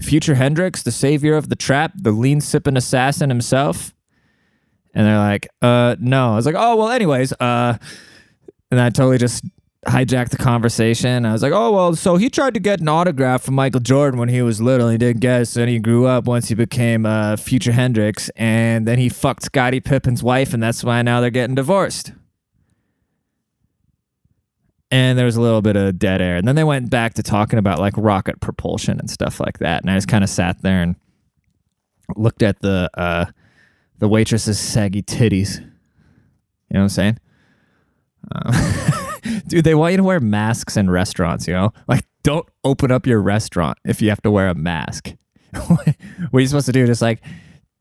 Future 0.00 0.36
Hendrix, 0.36 0.84
the 0.84 0.92
savior 0.92 1.34
of 1.34 1.48
the 1.48 1.56
trap, 1.56 1.92
the 1.96 2.12
lean 2.12 2.40
sipping 2.40 2.76
assassin 2.76 3.28
himself. 3.28 3.92
And 4.94 5.06
they're 5.06 5.18
like, 5.18 5.48
uh, 5.62 5.96
no. 6.00 6.32
I 6.32 6.36
was 6.36 6.46
like, 6.46 6.56
oh, 6.58 6.76
well, 6.76 6.88
anyways, 6.88 7.32
uh, 7.34 7.78
and 8.70 8.80
I 8.80 8.90
totally 8.90 9.18
just 9.18 9.44
hijacked 9.86 10.30
the 10.30 10.36
conversation. 10.36 11.24
I 11.24 11.32
was 11.32 11.42
like, 11.42 11.52
oh, 11.52 11.72
well, 11.72 11.94
so 11.94 12.16
he 12.16 12.28
tried 12.28 12.54
to 12.54 12.60
get 12.60 12.80
an 12.80 12.88
autograph 12.88 13.42
from 13.42 13.54
Michael 13.54 13.80
Jordan 13.80 14.18
when 14.18 14.28
he 14.28 14.42
was 14.42 14.60
little. 14.60 14.88
He 14.88 14.98
didn't 14.98 15.20
get 15.20 15.42
it. 15.42 15.46
So 15.46 15.60
then 15.60 15.68
he 15.68 15.78
grew 15.78 16.06
up 16.06 16.24
once 16.24 16.48
he 16.48 16.54
became 16.54 17.06
uh, 17.06 17.36
Future 17.36 17.72
Hendrix. 17.72 18.28
And 18.36 18.86
then 18.86 18.98
he 18.98 19.08
fucked 19.08 19.44
Scottie 19.44 19.80
Pippen's 19.80 20.22
wife. 20.22 20.52
And 20.52 20.62
that's 20.62 20.84
why 20.84 21.02
now 21.02 21.20
they're 21.20 21.30
getting 21.30 21.54
divorced. 21.54 22.12
And 24.90 25.16
there 25.16 25.26
was 25.26 25.36
a 25.36 25.40
little 25.40 25.62
bit 25.62 25.76
of 25.76 25.98
dead 25.98 26.20
air. 26.20 26.36
And 26.36 26.46
then 26.46 26.56
they 26.56 26.64
went 26.64 26.90
back 26.90 27.14
to 27.14 27.22
talking 27.22 27.58
about 27.58 27.78
like 27.78 27.94
rocket 27.96 28.40
propulsion 28.40 28.98
and 28.98 29.08
stuff 29.08 29.38
like 29.38 29.60
that. 29.60 29.82
And 29.82 29.90
I 29.90 29.96
just 29.96 30.08
kind 30.08 30.24
of 30.24 30.30
sat 30.30 30.60
there 30.62 30.82
and 30.82 30.96
looked 32.16 32.42
at 32.42 32.60
the, 32.60 32.90
uh, 32.94 33.26
the 34.00 34.08
waitress's 34.08 34.58
saggy 34.58 35.02
titties. 35.02 35.60
You 35.60 36.74
know 36.74 36.80
what 36.80 36.82
I'm 36.82 36.88
saying? 36.88 37.18
Um, 38.32 39.42
dude, 39.46 39.64
they 39.64 39.74
want 39.74 39.92
you 39.92 39.98
to 39.98 40.02
wear 40.02 40.20
masks 40.20 40.76
in 40.76 40.90
restaurants, 40.90 41.46
you 41.46 41.54
know? 41.54 41.72
Like, 41.86 42.04
don't 42.22 42.48
open 42.64 42.90
up 42.90 43.06
your 43.06 43.20
restaurant 43.20 43.78
if 43.84 44.02
you 44.02 44.08
have 44.08 44.22
to 44.22 44.30
wear 44.30 44.48
a 44.48 44.54
mask. 44.54 45.14
what 45.66 45.96
are 46.32 46.40
you 46.40 46.46
supposed 46.46 46.66
to 46.66 46.72
do? 46.72 46.86
Just 46.86 47.02
like 47.02 47.22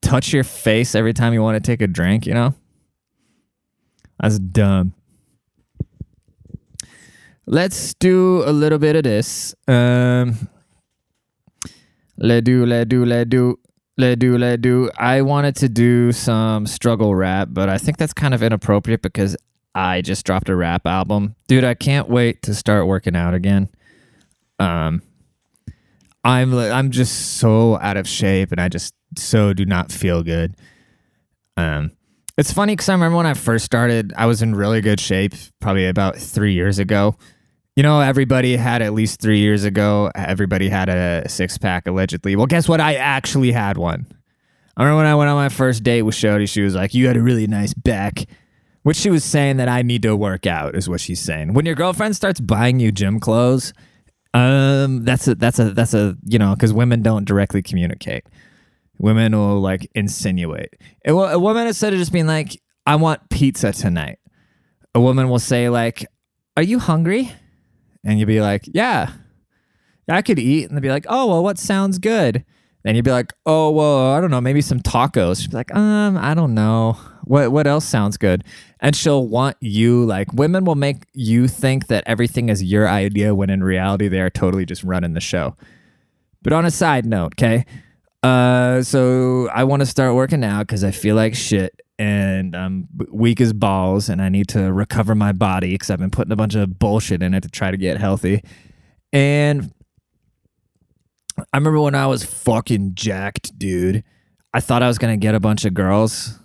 touch 0.01 0.33
your 0.33 0.43
face 0.43 0.93
every 0.93 1.13
time 1.13 1.33
you 1.33 1.41
want 1.41 1.55
to 1.55 1.65
take 1.65 1.81
a 1.81 1.87
drink, 1.87 2.25
you 2.25 2.33
know? 2.33 2.53
That's 4.19 4.39
dumb. 4.39 4.93
Let's 7.45 7.93
do 7.95 8.43
a 8.45 8.51
little 8.51 8.77
bit 8.77 8.95
of 8.95 9.03
this. 9.03 9.55
Um, 9.67 10.49
let 12.17 12.43
do, 12.43 12.65
let 12.65 12.89
do, 12.89 13.05
let 13.05 13.29
do. 13.29 13.57
Let 13.99 14.19
do. 14.61 14.89
I 14.97 15.21
wanted 15.21 15.57
to 15.57 15.67
do 15.67 16.13
some 16.13 16.65
struggle 16.65 17.15
rap, 17.15 17.49
but 17.51 17.67
I 17.67 17.77
think 17.77 17.97
that's 17.97 18.13
kind 18.13 18.33
of 18.33 18.41
inappropriate 18.41 19.01
because 19.01 19.35
I 19.75 20.01
just 20.01 20.25
dropped 20.25 20.47
a 20.47 20.55
rap 20.55 20.87
album. 20.87 21.35
Dude, 21.47 21.65
I 21.65 21.73
can't 21.73 22.09
wait 22.09 22.41
to 22.43 22.55
start 22.55 22.87
working 22.87 23.15
out 23.15 23.33
again. 23.33 23.67
Um, 24.57 25.01
I'm 26.23 26.53
I'm 26.53 26.91
just 26.91 27.37
so 27.37 27.77
out 27.79 27.97
of 27.97 28.07
shape 28.07 28.51
and 28.51 28.59
I 28.59 28.69
just 28.69 28.93
so 29.17 29.53
do 29.53 29.65
not 29.65 29.91
feel 29.91 30.23
good. 30.23 30.55
Um 31.57 31.91
it's 32.37 32.53
funny 32.53 32.75
cuz 32.75 32.87
I 32.87 32.93
remember 32.93 33.17
when 33.17 33.25
I 33.25 33.33
first 33.33 33.65
started, 33.65 34.13
I 34.15 34.25
was 34.27 34.41
in 34.41 34.55
really 34.55 34.79
good 34.79 34.99
shape 34.99 35.33
probably 35.59 35.87
about 35.87 36.17
3 36.17 36.53
years 36.53 36.79
ago. 36.79 37.17
You 37.79 37.83
know, 37.83 38.01
everybody 38.01 38.57
had 38.57 38.81
at 38.81 38.91
least 38.91 39.21
3 39.21 39.39
years 39.39 39.63
ago, 39.63 40.11
everybody 40.13 40.67
had 40.67 40.89
a 40.89 41.23
six 41.29 41.57
pack 41.57 41.87
allegedly. 41.87 42.35
Well, 42.35 42.45
guess 42.45 42.67
what? 42.67 42.81
I 42.81 42.95
actually 42.95 43.53
had 43.53 43.77
one. 43.77 44.05
I 44.75 44.83
remember 44.83 44.97
when 44.97 45.05
I 45.05 45.15
went 45.15 45.29
on 45.29 45.37
my 45.37 45.47
first 45.47 45.81
date 45.81 46.01
with 46.01 46.13
Shody, 46.13 46.49
she 46.49 46.61
was 46.61 46.75
like, 46.75 46.93
"You 46.93 47.07
had 47.07 47.15
a 47.15 47.21
really 47.21 47.47
nice 47.47 47.73
back." 47.73 48.25
Which 48.83 48.97
she 48.97 49.09
was 49.09 49.23
saying 49.23 49.55
that 49.57 49.69
I 49.69 49.81
need 49.81 50.01
to 50.01 50.13
work 50.13 50.45
out 50.45 50.75
is 50.75 50.89
what 50.89 50.99
she's 50.99 51.21
saying. 51.21 51.53
When 51.53 51.65
your 51.65 51.75
girlfriend 51.75 52.17
starts 52.17 52.41
buying 52.41 52.81
you 52.81 52.91
gym 52.91 53.17
clothes, 53.17 53.71
um, 54.33 55.05
that's 55.05 55.29
a 55.29 55.35
that's 55.35 55.59
a 55.59 55.69
that's 55.69 55.93
a 55.93 56.17
you 56.25 56.37
know 56.37 56.55
because 56.55 56.73
women 56.73 57.01
don't 57.01 57.23
directly 57.23 57.61
communicate. 57.61 58.25
Women 58.97 59.33
will 59.33 59.61
like 59.61 59.89
insinuate. 59.95 60.73
A 61.05 61.39
woman 61.39 61.65
instead 61.65 61.93
of 61.93 61.99
just 61.99 62.11
being 62.11 62.27
like, 62.27 62.61
"I 62.85 62.97
want 62.97 63.29
pizza 63.29 63.71
tonight," 63.71 64.19
a 64.93 64.99
woman 64.99 65.29
will 65.29 65.39
say 65.39 65.69
like, 65.69 66.05
"Are 66.57 66.63
you 66.63 66.79
hungry?" 66.79 67.31
And 68.03 68.19
you'd 68.19 68.27
be 68.27 68.41
like, 68.41 68.63
"Yeah, 68.73 69.11
I 70.07 70.21
could 70.21 70.39
eat." 70.39 70.67
And 70.67 70.77
they'd 70.77 70.81
be 70.81 70.89
like, 70.89 71.05
"Oh 71.09 71.27
well, 71.27 71.43
what 71.43 71.57
sounds 71.57 71.97
good?" 71.99 72.45
Then 72.83 72.95
you'd 72.95 73.05
be 73.05 73.11
like, 73.11 73.33
"Oh 73.45 73.71
well, 73.71 74.11
I 74.11 74.21
don't 74.21 74.31
know, 74.31 74.41
maybe 74.41 74.61
some 74.61 74.79
tacos." 74.79 75.41
She'd 75.41 75.51
be 75.51 75.57
like, 75.57 75.75
"Um, 75.75 76.17
I 76.17 76.33
don't 76.33 76.53
know. 76.53 76.97
What 77.23 77.51
what 77.51 77.67
else 77.67 77.85
sounds 77.85 78.17
good?" 78.17 78.43
And 78.79 78.95
she'll 78.95 79.27
want 79.27 79.57
you 79.59 80.05
like 80.05 80.31
women 80.33 80.63
will 80.63 80.75
make 80.75 81.03
you 81.13 81.47
think 81.47 81.87
that 81.87 82.03
everything 82.07 82.49
is 82.49 82.63
your 82.63 82.87
idea 82.87 83.35
when 83.35 83.49
in 83.49 83.63
reality 83.63 84.07
they 84.07 84.21
are 84.21 84.29
totally 84.29 84.65
just 84.65 84.83
running 84.83 85.13
the 85.13 85.19
show. 85.19 85.55
But 86.41 86.53
on 86.53 86.65
a 86.65 86.71
side 86.71 87.05
note, 87.05 87.33
okay, 87.37 87.65
uh, 88.23 88.81
so 88.81 89.49
I 89.49 89.65
want 89.65 89.81
to 89.81 89.85
start 89.85 90.15
working 90.15 90.43
out 90.43 90.67
because 90.67 90.83
I 90.83 90.91
feel 90.91 91.15
like 91.15 91.35
shit 91.35 91.81
and 91.99 92.55
um, 92.55 92.87
I'm 92.97 93.07
weak 93.11 93.41
as 93.41 93.51
balls 93.51 94.07
and 94.07 94.21
I 94.21 94.29
need 94.29 94.47
to 94.49 94.71
recover 94.71 95.13
my 95.15 95.33
body 95.33 95.73
because 95.73 95.89
I've 95.89 95.99
been 95.99 96.09
putting 96.09 96.31
a 96.31 96.37
bunch 96.37 96.55
of 96.55 96.79
bullshit 96.79 97.21
in 97.21 97.33
it 97.33 97.41
to 97.41 97.49
try 97.49 97.71
to 97.71 97.77
get 97.77 97.97
healthy. 97.97 98.41
And 99.11 99.73
I 101.37 101.57
remember 101.57 101.81
when 101.81 101.95
I 101.95 102.07
was 102.07 102.23
fucking 102.23 102.95
jacked, 102.95 103.59
dude. 103.59 104.05
I 104.53 104.61
thought 104.61 104.81
I 104.81 104.87
was 104.87 104.97
gonna 104.97 105.17
get 105.17 105.35
a 105.35 105.39
bunch 105.39 105.65
of 105.65 105.73
girls, 105.75 106.39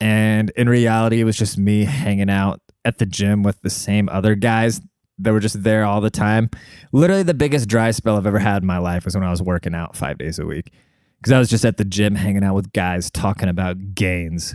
and 0.00 0.50
in 0.56 0.68
reality, 0.68 1.20
it 1.20 1.24
was 1.24 1.36
just 1.36 1.56
me 1.56 1.84
hanging 1.84 2.28
out 2.28 2.60
at 2.84 2.98
the 2.98 3.06
gym 3.06 3.42
with 3.42 3.60
the 3.60 3.70
same 3.70 4.08
other 4.08 4.34
guys 4.34 4.80
that 5.18 5.32
were 5.32 5.40
just 5.40 5.62
there 5.62 5.84
all 5.84 6.00
the 6.00 6.10
time. 6.10 6.50
Literally, 6.92 7.22
the 7.22 7.32
biggest 7.32 7.68
dry 7.68 7.92
spell 7.92 8.16
I've 8.16 8.26
ever 8.26 8.40
had 8.40 8.62
in 8.62 8.66
my 8.66 8.78
life 8.78 9.04
was 9.04 9.14
when 9.14 9.22
I 9.22 9.30
was 9.30 9.40
working 9.40 9.74
out 9.74 9.96
five 9.96 10.18
days 10.18 10.38
a 10.40 10.46
week 10.46 10.72
because 11.20 11.32
I 11.32 11.38
was 11.38 11.48
just 11.48 11.64
at 11.64 11.76
the 11.76 11.84
gym 11.84 12.16
hanging 12.16 12.42
out 12.42 12.56
with 12.56 12.72
guys 12.72 13.10
talking 13.10 13.48
about 13.48 13.94
gains. 13.94 14.54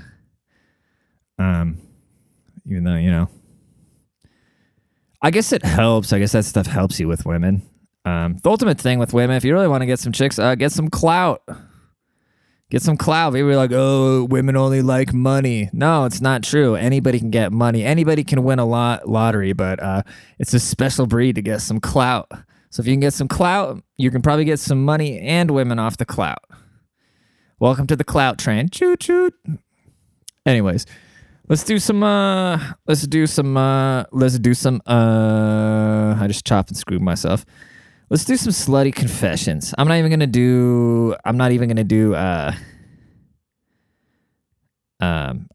Um, 1.40 1.82
even 2.70 2.84
though 2.84 2.98
you 2.98 3.10
know, 3.10 3.30
I 5.22 5.32
guess 5.32 5.52
it 5.52 5.66
helps. 5.66 6.14
I 6.14 6.20
guess 6.20 6.34
that 6.34 6.46
stuff 6.46 6.68
helps 6.68 7.00
you 7.00 7.08
with 7.08 7.26
women. 7.26 7.64
Um, 8.06 8.38
the 8.44 8.50
ultimate 8.50 8.80
thing 8.80 9.00
with 9.00 9.14
women, 9.14 9.36
if 9.36 9.44
you 9.44 9.54
really 9.54 9.68
want 9.68 9.82
to 9.82 9.86
get 9.86 10.00
some 10.00 10.12
chicks, 10.12 10.38
uh, 10.38 10.56
get 10.56 10.72
some 10.72 10.90
clout. 10.90 11.42
Get 12.70 12.84
some 12.84 12.98
clout. 12.98 13.34
People 13.34 13.50
are 13.50 13.56
like, 13.56 13.72
oh, 13.74 14.26
women 14.26 14.56
only 14.56 14.84
like 14.84 15.12
money. 15.12 15.72
No, 15.74 16.06
it's 16.06 16.22
not 16.22 16.44
true. 16.44 16.76
Anybody 16.76 17.18
can 17.18 17.32
get 17.32 17.52
money. 17.52 17.84
Anybody 17.84 18.24
can 18.24 18.44
win 18.44 18.60
a 18.60 18.66
lot 18.66 19.10
lottery, 19.10 19.54
but 19.54 19.82
uh, 19.82 20.04
it's 20.38 20.54
a 20.54 20.60
special 20.60 21.08
breed 21.08 21.34
to 21.36 21.42
get 21.42 21.62
some 21.62 21.80
clout. 21.80 22.32
So 22.70 22.82
if 22.82 22.88
you 22.88 22.94
can 22.94 23.00
get 23.00 23.14
some 23.14 23.28
clout, 23.28 23.82
you 23.98 24.12
can 24.12 24.22
probably 24.22 24.46
get 24.46 24.60
some 24.60 24.86
money 24.86 25.20
and 25.20 25.50
women 25.50 25.80
off 25.80 25.98
the 25.98 26.06
clout. 26.06 26.44
Welcome 27.60 27.88
to 27.88 27.96
the 27.96 28.04
clout 28.04 28.38
train. 28.38 28.70
Choo 28.70 28.96
choo. 28.96 29.32
Anyways, 30.46 30.86
let's 31.50 31.64
do 31.64 31.80
some 31.80 32.04
uh 32.04 32.60
let's 32.88 33.06
do 33.06 33.28
some 33.28 33.58
uh 33.58 34.06
let's 34.12 34.40
do 34.40 34.54
some 34.54 34.82
uh 34.88 36.16
I 36.20 36.26
just 36.28 36.46
chopped 36.46 36.70
and 36.70 36.78
screwed 36.78 37.02
myself. 37.02 37.46
Let's 38.10 38.26
do 38.26 38.38
some 38.38 38.54
slutty 38.54 38.94
confessions. 38.94 39.74
I'm 39.78 39.88
not 39.88 39.98
even 39.98 40.10
gonna 40.10 40.28
do. 40.28 41.16
I'm 41.26 41.38
not 41.38 41.52
even 41.52 41.70
gonna 41.70 41.84
do. 41.84 42.16
Uh, 42.16 42.54
um, 45.00 45.48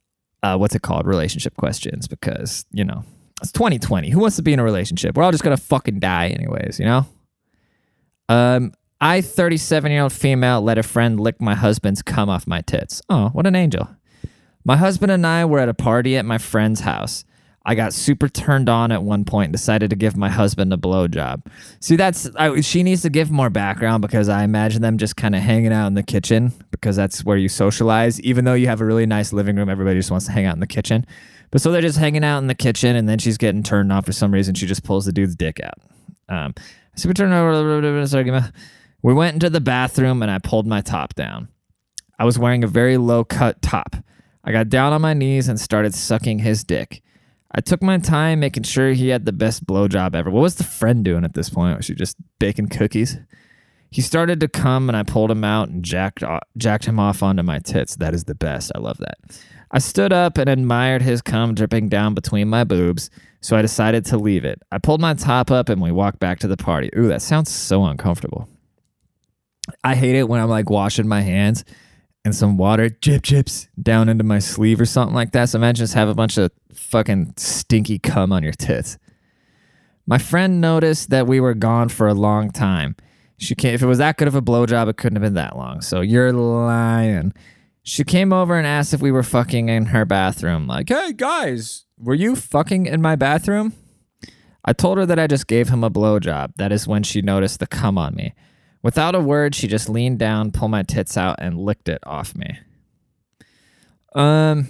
uh, 0.43 0.57
what's 0.57 0.75
it 0.75 0.83
called? 0.83 1.07
Relationship 1.07 1.57
questions 1.57 2.07
because 2.07 2.65
you 2.71 2.85
know 2.85 3.05
it's 3.43 3.51
2020. 3.51 4.11
Who 4.11 4.21
wants 4.21 4.37
to 4.37 4.43
be 4.43 4.53
in 4.53 4.61
a 4.61 4.65
relationship? 4.65 5.17
We're 5.17 5.25
all 5.25 5.33
just 5.33 5.43
gonna 5.43 5.57
fucking 5.57 5.99
die 5.99 6.29
anyways. 6.29 6.79
You 6.79 6.85
know. 6.85 7.07
Um, 8.29 8.73
I, 9.01 9.21
37 9.21 9.91
year 9.91 10.03
old 10.03 10.13
female, 10.13 10.63
let 10.63 10.79
a 10.79 10.83
friend 10.83 11.19
lick 11.21 11.41
my 11.41 11.55
husband's 11.55 12.03
cum 12.03 12.31
off 12.31 12.47
my 12.47 12.61
tits. 12.63 13.03
Oh, 13.11 13.31
what 13.31 13.47
an 13.47 13.57
angel! 13.57 13.89
My 14.65 14.77
husband 14.77 15.13
and 15.13 15.27
I 15.27 15.45
were 15.45 15.59
at 15.59 15.69
a 15.69 15.75
party 15.75 16.17
at 16.17 16.25
my 16.25 16.39
friend's 16.39 16.81
house. 16.81 17.25
I 17.67 17.75
got 17.75 17.95
super 17.95 18.29
turned 18.29 18.69
on 18.69 18.93
at 18.93 19.03
one 19.03 19.25
point 19.25 19.47
and 19.47 19.53
decided 19.53 19.89
to 19.91 19.97
give 19.97 20.17
my 20.17 20.29
husband 20.29 20.73
a 20.73 20.77
blowjob. 20.77 21.47
See, 21.81 21.97
that's 21.97 22.29
I, 22.37 22.61
she 22.61 22.83
needs 22.83 23.03
to 23.03 23.11
give 23.11 23.31
more 23.31 23.49
background 23.49 24.03
because 24.03 24.29
I 24.29 24.45
imagine 24.45 24.83
them 24.83 24.99
just 24.99 25.17
kind 25.17 25.35
of 25.35 25.41
hanging 25.41 25.73
out 25.73 25.87
in 25.87 25.95
the 25.95 26.03
kitchen 26.03 26.53
because 26.71 26.95
that's 26.97 27.25
where 27.25 27.39
you 27.39 27.49
socialize. 27.49 28.21
Even 28.21 28.45
though 28.45 28.55
you 28.55 28.67
have 28.67 28.83
a 28.83 28.85
really 28.85 29.07
nice 29.07 29.33
living 29.33 29.57
room, 29.57 29.71
everybody 29.71 29.99
just 29.99 30.11
wants 30.11 30.27
to 30.27 30.33
hang 30.33 30.45
out 30.45 30.55
in 30.55 30.61
the 30.61 30.67
kitchen. 30.67 31.07
But 31.51 31.63
so 31.63 31.73
they're 31.73 31.81
just 31.81 31.99
hanging 31.99 32.25
out 32.25 32.39
in 32.39 32.49
the 32.49 32.55
kitchen, 32.55 32.97
and 32.97 33.09
then 33.09 33.19
she's 33.19 33.39
getting 33.39 33.63
turned 33.63 33.93
on 33.93 34.03
for 34.03 34.13
some 34.13 34.33
reason. 34.33 34.55
She 34.55 34.67
just 34.67 34.83
pulls 34.83 35.07
the 35.07 35.13
dude's 35.13 35.37
dick 35.37 35.61
out. 35.63 35.79
Um, 36.29 36.55
super 36.97 37.15
turned 37.15 37.33
over. 37.33 38.53
We 39.03 39.15
went 39.15 39.35
into 39.35 39.51
the 39.51 39.61
bathroom, 39.61 40.21
and 40.21 40.31
I 40.31 40.39
pulled 40.39 40.67
my 40.67 40.81
top 40.81 41.15
down. 41.15 41.49
I 42.19 42.25
was 42.25 42.39
wearing 42.39 42.65
a 42.65 42.67
very 42.67 42.97
low 42.97 43.25
cut 43.25 43.63
top. 43.63 43.97
I 44.45 44.53
got 44.53 44.69
down 44.69 44.93
on 44.93 45.01
my 45.01 45.15
knees 45.15 45.49
and 45.49 45.59
started 45.59 45.95
sucking 45.95 46.41
his 46.41 46.65
dick. 46.65 47.03
I 47.51 47.61
took 47.61 47.83
my 47.83 47.99
time 47.99 48.41
making 48.41 48.65
sure 48.65 48.93
he 48.93 49.09
had 49.09 49.25
the 49.25 49.33
best 49.33 49.65
blowjob 49.65 50.15
ever. 50.15 50.31
What 50.31 50.43
was 50.43 50.57
the 50.57 50.65
friend 50.65 51.05
doing 51.05 51.25
at 51.25 51.35
this 51.35 51.49
point? 51.49 51.77
Was 51.77 51.87
she 51.87 51.95
just 51.95 52.17
baking 52.39 52.69
cookies? 52.69 53.17
He 53.91 54.03
started 54.03 54.41
to 54.41 54.49
come 54.49 54.91
and 54.91 54.97
I 54.97 55.05
pulled 55.05 55.31
him 55.31 55.45
out 55.45 55.69
and 55.69 55.85
jacked, 55.85 56.23
jacked 56.57 56.85
him 56.85 56.99
off 56.99 57.23
onto 57.23 57.43
my 57.43 57.61
tits. 57.61 57.97
That 57.97 58.13
is 58.13 58.25
the 58.25 58.35
best. 58.35 58.73
I 58.75 58.81
love 58.81 58.99
that. 58.99 59.19
I 59.71 59.79
stood 59.79 60.13
up 60.13 60.37
and 60.37 60.51
admired 60.51 61.03
his 61.03 61.23
cum 61.23 61.55
dripping 61.55 61.89
down 61.89 62.13
between 62.13 62.49
my 62.49 62.65
boobs, 62.65 63.09
so 63.41 63.57
I 63.57 63.63
decided 63.63 64.05
to 64.07 64.19
leave 64.19 64.45
it. 64.45 64.61
I 64.71 64.79
pulled 64.79 65.01
my 65.01 65.15
top 65.15 65.51
up 65.51 65.69
and 65.69 65.81
we 65.81 65.91
walked 65.91 66.19
back 66.19 66.41
to 66.41 66.49
the 66.49 66.57
party. 66.57 66.91
Ooh, 66.97 67.09
that 67.09 67.23
sounds 67.23 67.51
so 67.51 67.85
uncomfortable. 67.85 68.49
I 69.83 69.95
hate 69.95 70.17
it 70.17 70.29
when 70.29 70.41
I'm 70.41 70.51
like 70.51 70.69
washing 70.69 71.09
my 71.09 71.23
hands 71.23 71.65
and 72.25 72.35
some 72.35 72.57
water 72.57 72.89
chip 72.89 73.23
chips 73.23 73.69
down 73.81 74.09
into 74.09 74.25
my 74.25 74.39
sleeve 74.39 74.81
or 74.81 74.87
something 74.87 75.15
like 75.15 75.33
that. 75.33 75.51
So 75.51 75.59
imagine 75.59 75.85
just 75.85 75.95
have 75.95 76.09
a 76.09 76.15
bunch 76.15 76.39
of 76.39 76.51
fucking 76.73 77.35
stinky 77.37 77.99
cum 77.99 78.33
on 78.33 78.43
your 78.43 78.53
tits. 78.53 78.99
My 80.07 80.19
friend 80.19 80.61
noticed 80.61 81.11
that 81.11 81.27
we 81.27 81.41
were 81.41 81.55
gone 81.55 81.89
for 81.89 82.09
a 82.09 82.15
long 82.15 82.51
time. 82.51 82.97
She 83.37 83.55
came, 83.55 83.75
if 83.75 83.83
it 83.83 83.87
was 83.87 83.99
that 83.99 84.17
good 84.17 84.29
of 84.29 84.35
a 84.35 84.43
blowjob, 84.43 84.89
it 84.89 84.97
couldn't 84.97 85.17
have 85.17 85.23
been 85.23 85.35
that 85.35 85.57
long. 85.57 85.81
So 85.81 86.01
you're 86.01 86.33
lying. 86.33 87.33
She 87.83 88.05
came 88.05 88.33
over 88.33 88.57
and 88.57 88.67
asked 88.67 88.95
if 88.95 89.03
we 89.03 89.11
were 89.11 89.23
fucking 89.23 89.69
in 89.69 89.87
her 89.87 90.05
bathroom. 90.05 90.67
Like, 90.67 90.89
hey 90.89 91.13
guys, 91.13 91.85
were 91.99 92.15
you 92.15 92.37
fucking 92.37 92.87
in 92.87 93.03
my 93.03 93.17
bathroom? 93.17 93.75
I 94.65 94.73
told 94.73 94.97
her 94.97 95.05
that 95.05 95.19
I 95.19 95.27
just 95.27 95.47
gave 95.47 95.69
him 95.69 95.85
a 95.85 95.91
blowjob. 95.91 96.55
That 96.57 96.73
is 96.73 96.89
when 96.89 97.03
she 97.03 97.21
noticed 97.21 97.61
the 97.61 97.67
cum 97.67 97.99
on 97.99 98.15
me. 98.15 98.35
Without 98.85 99.15
a 99.15 99.21
word, 99.21 99.55
she 99.55 99.67
just 99.67 99.89
leaned 99.89 100.19
down, 100.19 100.53
pulled 100.53 100.71
my 100.71 100.83
tits 100.83 101.17
out, 101.17 101.37
and 101.39 101.59
licked 101.59 101.89
it 101.89 102.03
off 102.07 102.37
me. 102.37 102.59
Um, 104.15 104.69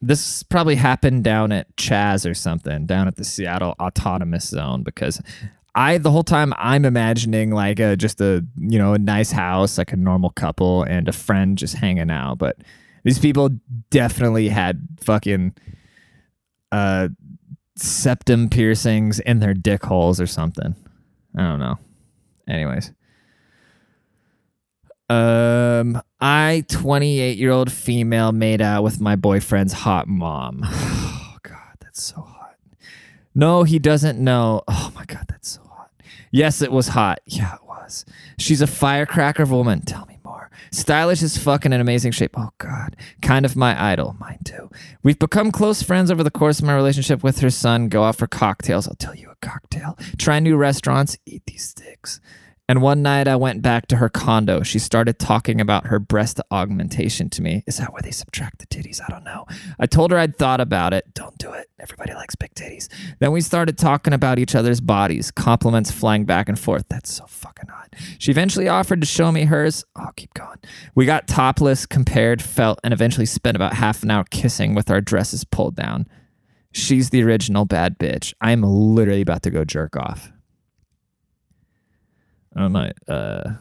this 0.00 0.42
probably 0.42 0.76
happened 0.76 1.24
down 1.24 1.52
at 1.52 1.76
Chaz 1.76 2.28
or 2.28 2.32
something, 2.32 2.86
down 2.86 3.06
at 3.06 3.16
the 3.16 3.24
Seattle 3.24 3.74
Autonomous 3.78 4.48
Zone, 4.48 4.82
because 4.82 5.20
I 5.74 5.98
the 5.98 6.10
whole 6.10 6.22
time 6.22 6.54
I'm 6.56 6.86
imagining 6.86 7.50
like 7.50 7.78
a 7.80 7.98
just 7.98 8.22
a 8.22 8.42
you 8.56 8.78
know 8.78 8.94
a 8.94 8.98
nice 8.98 9.30
house, 9.30 9.76
like 9.76 9.92
a 9.92 9.96
normal 9.96 10.30
couple, 10.30 10.82
and 10.84 11.06
a 11.06 11.12
friend 11.12 11.58
just 11.58 11.74
hanging 11.74 12.10
out. 12.10 12.38
But 12.38 12.56
these 13.04 13.18
people 13.18 13.50
definitely 13.90 14.48
had 14.48 14.88
fucking 15.02 15.54
uh 16.72 17.08
septum 17.76 18.48
piercings 18.48 19.20
in 19.20 19.40
their 19.40 19.52
dick 19.52 19.84
holes 19.84 20.18
or 20.18 20.26
something. 20.26 20.74
I 21.36 21.42
don't 21.42 21.60
know. 21.60 21.78
Anyways. 22.48 22.92
Um, 25.10 26.00
I, 26.20 26.64
28 26.68 27.36
year 27.36 27.50
old 27.50 27.72
female, 27.72 28.30
made 28.30 28.62
out 28.62 28.84
with 28.84 29.00
my 29.00 29.16
boyfriend's 29.16 29.72
hot 29.72 30.08
mom. 30.08 30.62
Oh, 31.32 31.36
God, 31.42 31.76
that's 31.80 32.02
so 32.02 32.20
hot. 32.20 32.56
No, 33.34 33.62
he 33.62 33.78
doesn't 33.78 34.18
know. 34.18 34.62
Oh, 34.68 34.92
my 34.94 35.04
God, 35.04 35.26
that's 35.28 35.48
so 35.48 35.62
hot. 35.62 35.90
Yes, 36.30 36.60
it 36.60 36.72
was 36.72 36.88
hot. 36.88 37.20
Yeah, 37.24 37.54
it 37.54 37.64
was. 37.64 38.04
She's 38.38 38.60
a 38.60 38.66
firecracker 38.66 39.42
of 39.42 39.52
a 39.52 39.56
woman. 39.56 39.82
Tell 39.82 40.06
me 40.06 40.18
more. 40.24 40.50
Stylish 40.70 41.22
as 41.22 41.38
fuck 41.38 41.64
and 41.64 41.72
in 41.72 41.80
amazing 41.80 42.12
shape. 42.12 42.32
Oh, 42.36 42.50
God. 42.58 42.96
Kind 43.22 43.44
of 43.44 43.56
my 43.56 43.80
idol. 43.92 44.16
Mine 44.18 44.40
too. 44.44 44.70
We've 45.02 45.18
become 45.18 45.50
close 45.50 45.82
friends 45.82 46.10
over 46.10 46.22
the 46.22 46.30
course 46.30 46.58
of 46.58 46.66
my 46.66 46.74
relationship 46.74 47.22
with 47.22 47.40
her 47.40 47.50
son. 47.50 47.88
Go 47.88 48.04
out 48.04 48.16
for 48.16 48.26
cocktails. 48.26 48.86
I'll 48.88 48.94
tell 48.94 49.14
you 49.14 49.30
a 49.30 49.46
cocktail. 49.46 49.98
Try 50.18 50.40
new 50.40 50.56
restaurants. 50.56 51.16
Eat 51.26 51.42
these 51.46 51.68
sticks 51.68 52.20
And 52.70 52.80
one 52.82 53.02
night 53.02 53.26
I 53.26 53.34
went 53.34 53.62
back 53.62 53.88
to 53.88 53.96
her 53.96 54.08
condo. 54.08 54.62
She 54.62 54.78
started 54.78 55.18
talking 55.18 55.60
about 55.60 55.88
her 55.88 55.98
breast 55.98 56.40
augmentation 56.52 57.28
to 57.30 57.42
me. 57.42 57.64
Is 57.66 57.78
that 57.78 57.92
where 57.92 58.00
they 58.00 58.12
subtract 58.12 58.60
the 58.60 58.66
titties? 58.66 59.00
I 59.04 59.10
don't 59.10 59.24
know. 59.24 59.44
I 59.80 59.86
told 59.86 60.12
her 60.12 60.16
I'd 60.16 60.36
thought 60.36 60.60
about 60.60 60.94
it. 60.94 61.12
Don't 61.12 61.36
do 61.36 61.52
it. 61.52 61.68
Everybody 61.80 62.14
likes 62.14 62.36
big 62.36 62.54
titties. 62.54 62.86
Then 63.18 63.32
we 63.32 63.40
started 63.40 63.76
talking 63.76 64.12
about 64.12 64.38
each 64.38 64.54
other's 64.54 64.80
bodies, 64.80 65.32
compliments 65.32 65.90
flying 65.90 66.26
back 66.26 66.48
and 66.48 66.56
forth. 66.56 66.84
That's 66.88 67.12
so 67.12 67.26
fucking 67.26 67.70
hot. 67.70 67.96
She 68.20 68.30
eventually 68.30 68.68
offered 68.68 69.00
to 69.00 69.06
show 69.06 69.32
me 69.32 69.46
hers. 69.46 69.84
Oh, 69.96 70.10
keep 70.14 70.32
going. 70.34 70.58
We 70.94 71.06
got 71.06 71.26
topless, 71.26 71.86
compared, 71.86 72.40
felt, 72.40 72.78
and 72.84 72.94
eventually 72.94 73.26
spent 73.26 73.56
about 73.56 73.72
half 73.72 74.04
an 74.04 74.12
hour 74.12 74.22
kissing 74.30 74.76
with 74.76 74.92
our 74.92 75.00
dresses 75.00 75.42
pulled 75.42 75.74
down. 75.74 76.06
She's 76.70 77.10
the 77.10 77.24
original 77.24 77.64
bad 77.64 77.98
bitch. 77.98 78.32
I'm 78.40 78.62
literally 78.62 79.22
about 79.22 79.42
to 79.42 79.50
go 79.50 79.64
jerk 79.64 79.96
off. 79.96 80.30
I 82.56 82.68
might. 82.68 82.94
Uh, 83.08 83.52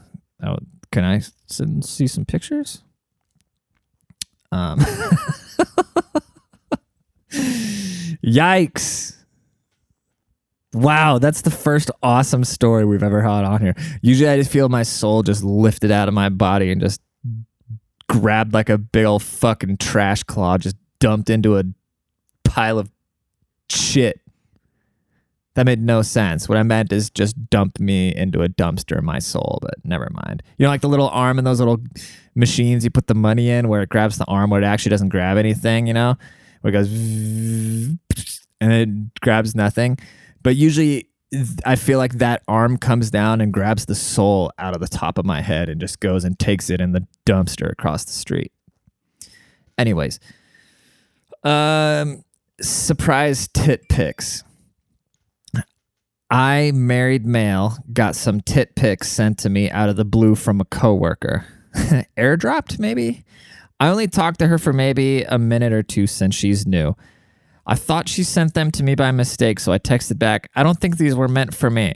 oh, 0.44 0.58
can 0.92 1.04
I 1.04 1.22
send, 1.48 1.86
see 1.86 2.08
some 2.08 2.26
pictures? 2.26 2.82
Um. 4.52 4.80
Yikes! 8.26 9.16
Wow, 10.74 11.18
that's 11.18 11.42
the 11.42 11.52
first 11.52 11.90
awesome 12.04 12.44
story 12.44 12.86
we've 12.86 13.02
ever 13.02 13.22
had 13.22 13.44
on 13.44 13.62
here. 13.62 13.76
Usually, 14.02 14.30
I 14.30 14.38
just 14.38 14.52
feel 14.52 14.70
my 14.70 14.84
soul 14.84 15.24
just 15.24 15.44
lifted 15.44 15.90
out 15.92 16.08
of 16.08 16.14
my 16.14 16.30
body 16.30 16.72
and 16.72 16.80
just 16.80 17.02
grabbed 18.08 18.54
like 18.54 18.70
a 18.70 18.78
big 18.78 19.06
old 19.06 19.24
fucking 19.24 19.78
trash 19.78 20.24
claw, 20.24 20.58
just 20.58 20.76
dumped 21.00 21.30
into 21.30 21.58
a 21.58 21.64
pile 22.44 22.78
of 22.78 22.92
shit. 23.70 24.20
That 25.56 25.66
made 25.66 25.82
no 25.82 26.02
sense. 26.02 26.48
What 26.48 26.58
I 26.58 26.64
meant 26.64 26.94
is 26.94 27.10
just 27.10 27.50
dump 27.50 27.80
me 27.80 28.16
into 28.16 28.44
a 28.44 28.50
dumpster 28.50 29.02
my 29.02 29.20
soul, 29.20 29.60
but 29.62 29.74
never 29.84 30.10
mind. 30.26 30.44
You 30.58 30.64
know, 30.64 30.70
like 30.70 30.82
the 30.82 30.90
little 30.90 31.10
arm 31.10 31.40
in 31.40 31.44
those 31.46 31.60
little 31.60 31.82
machines 32.36 32.84
you 32.84 32.90
put 32.90 33.08
the 33.08 33.16
money 33.16 33.50
in 33.50 33.68
where 33.68 33.82
it 33.82 33.90
grabs 33.90 34.18
the 34.18 34.26
arm 34.26 34.52
where 34.52 34.62
it 34.62 34.66
actually 34.66 34.92
doesn't 34.92 35.10
grab 35.10 35.38
anything, 35.38 35.88
you 35.88 35.94
know? 35.94 36.16
Where 36.62 36.74
it 36.74 36.78
goes 36.78 36.90
and 38.62 38.74
it 38.74 39.22
grabs 39.22 39.56
nothing. 39.56 39.98
But 40.44 40.56
usually 40.56 41.10
I 41.66 41.76
feel 41.76 42.00
like 42.00 42.14
that 42.14 42.42
arm 42.48 42.78
comes 42.78 43.12
down 43.12 43.40
and 43.42 43.54
grabs 43.54 43.86
the 43.86 43.96
soul 43.96 44.52
out 44.58 44.74
of 44.74 44.82
the 44.82 44.88
top 44.88 45.18
of 45.18 45.26
my 45.26 45.42
head 45.42 45.70
and 45.70 45.80
just 45.80 46.00
goes 46.00 46.24
and 46.24 46.38
takes 46.40 46.70
it 46.70 46.82
in 46.82 46.92
the 46.92 47.06
dumpster 47.26 47.72
across 47.72 48.04
the 48.06 48.14
street. 48.14 48.52
Anyways, 49.78 50.20
um, 51.44 52.24
surprise 52.60 53.48
tit 53.48 53.88
pics. 53.90 54.44
I, 56.32 56.72
married 56.76 57.26
male, 57.26 57.78
got 57.92 58.16
some 58.16 58.42
tit 58.42 58.76
pics 58.76 59.10
sent 59.10 59.40
to 59.40 59.50
me 59.50 59.70
out 59.72 59.90
of 59.90 59.96
the 59.96 60.06
blue 60.06 60.36
from 60.36 60.62
a 60.62 60.66
coworker. 60.66 61.46
Airdropped, 62.18 62.78
maybe? 62.78 63.24
I 63.80 63.88
only 63.88 64.08
talked 64.08 64.40
to 64.40 64.48
her 64.48 64.60
for 64.60 64.74
maybe 64.74 65.24
a 65.24 65.40
minute 65.40 65.74
or 65.74 65.82
two 65.82 66.06
since 66.06 66.36
she's 66.36 66.68
new. 66.68 66.96
I 67.66 67.76
thought 67.76 68.10
she 68.10 68.24
sent 68.24 68.54
them 68.54 68.72
to 68.72 68.84
me 68.84 68.96
by 68.96 69.12
mistake, 69.12 69.60
so 69.60 69.72
I 69.72 69.80
texted 69.80 70.20
back, 70.20 70.50
I 70.56 70.64
don't 70.64 70.80
think 70.80 70.98
these 70.98 71.16
were 71.16 71.28
meant 71.28 71.56
for 71.56 71.70
me. 71.70 71.96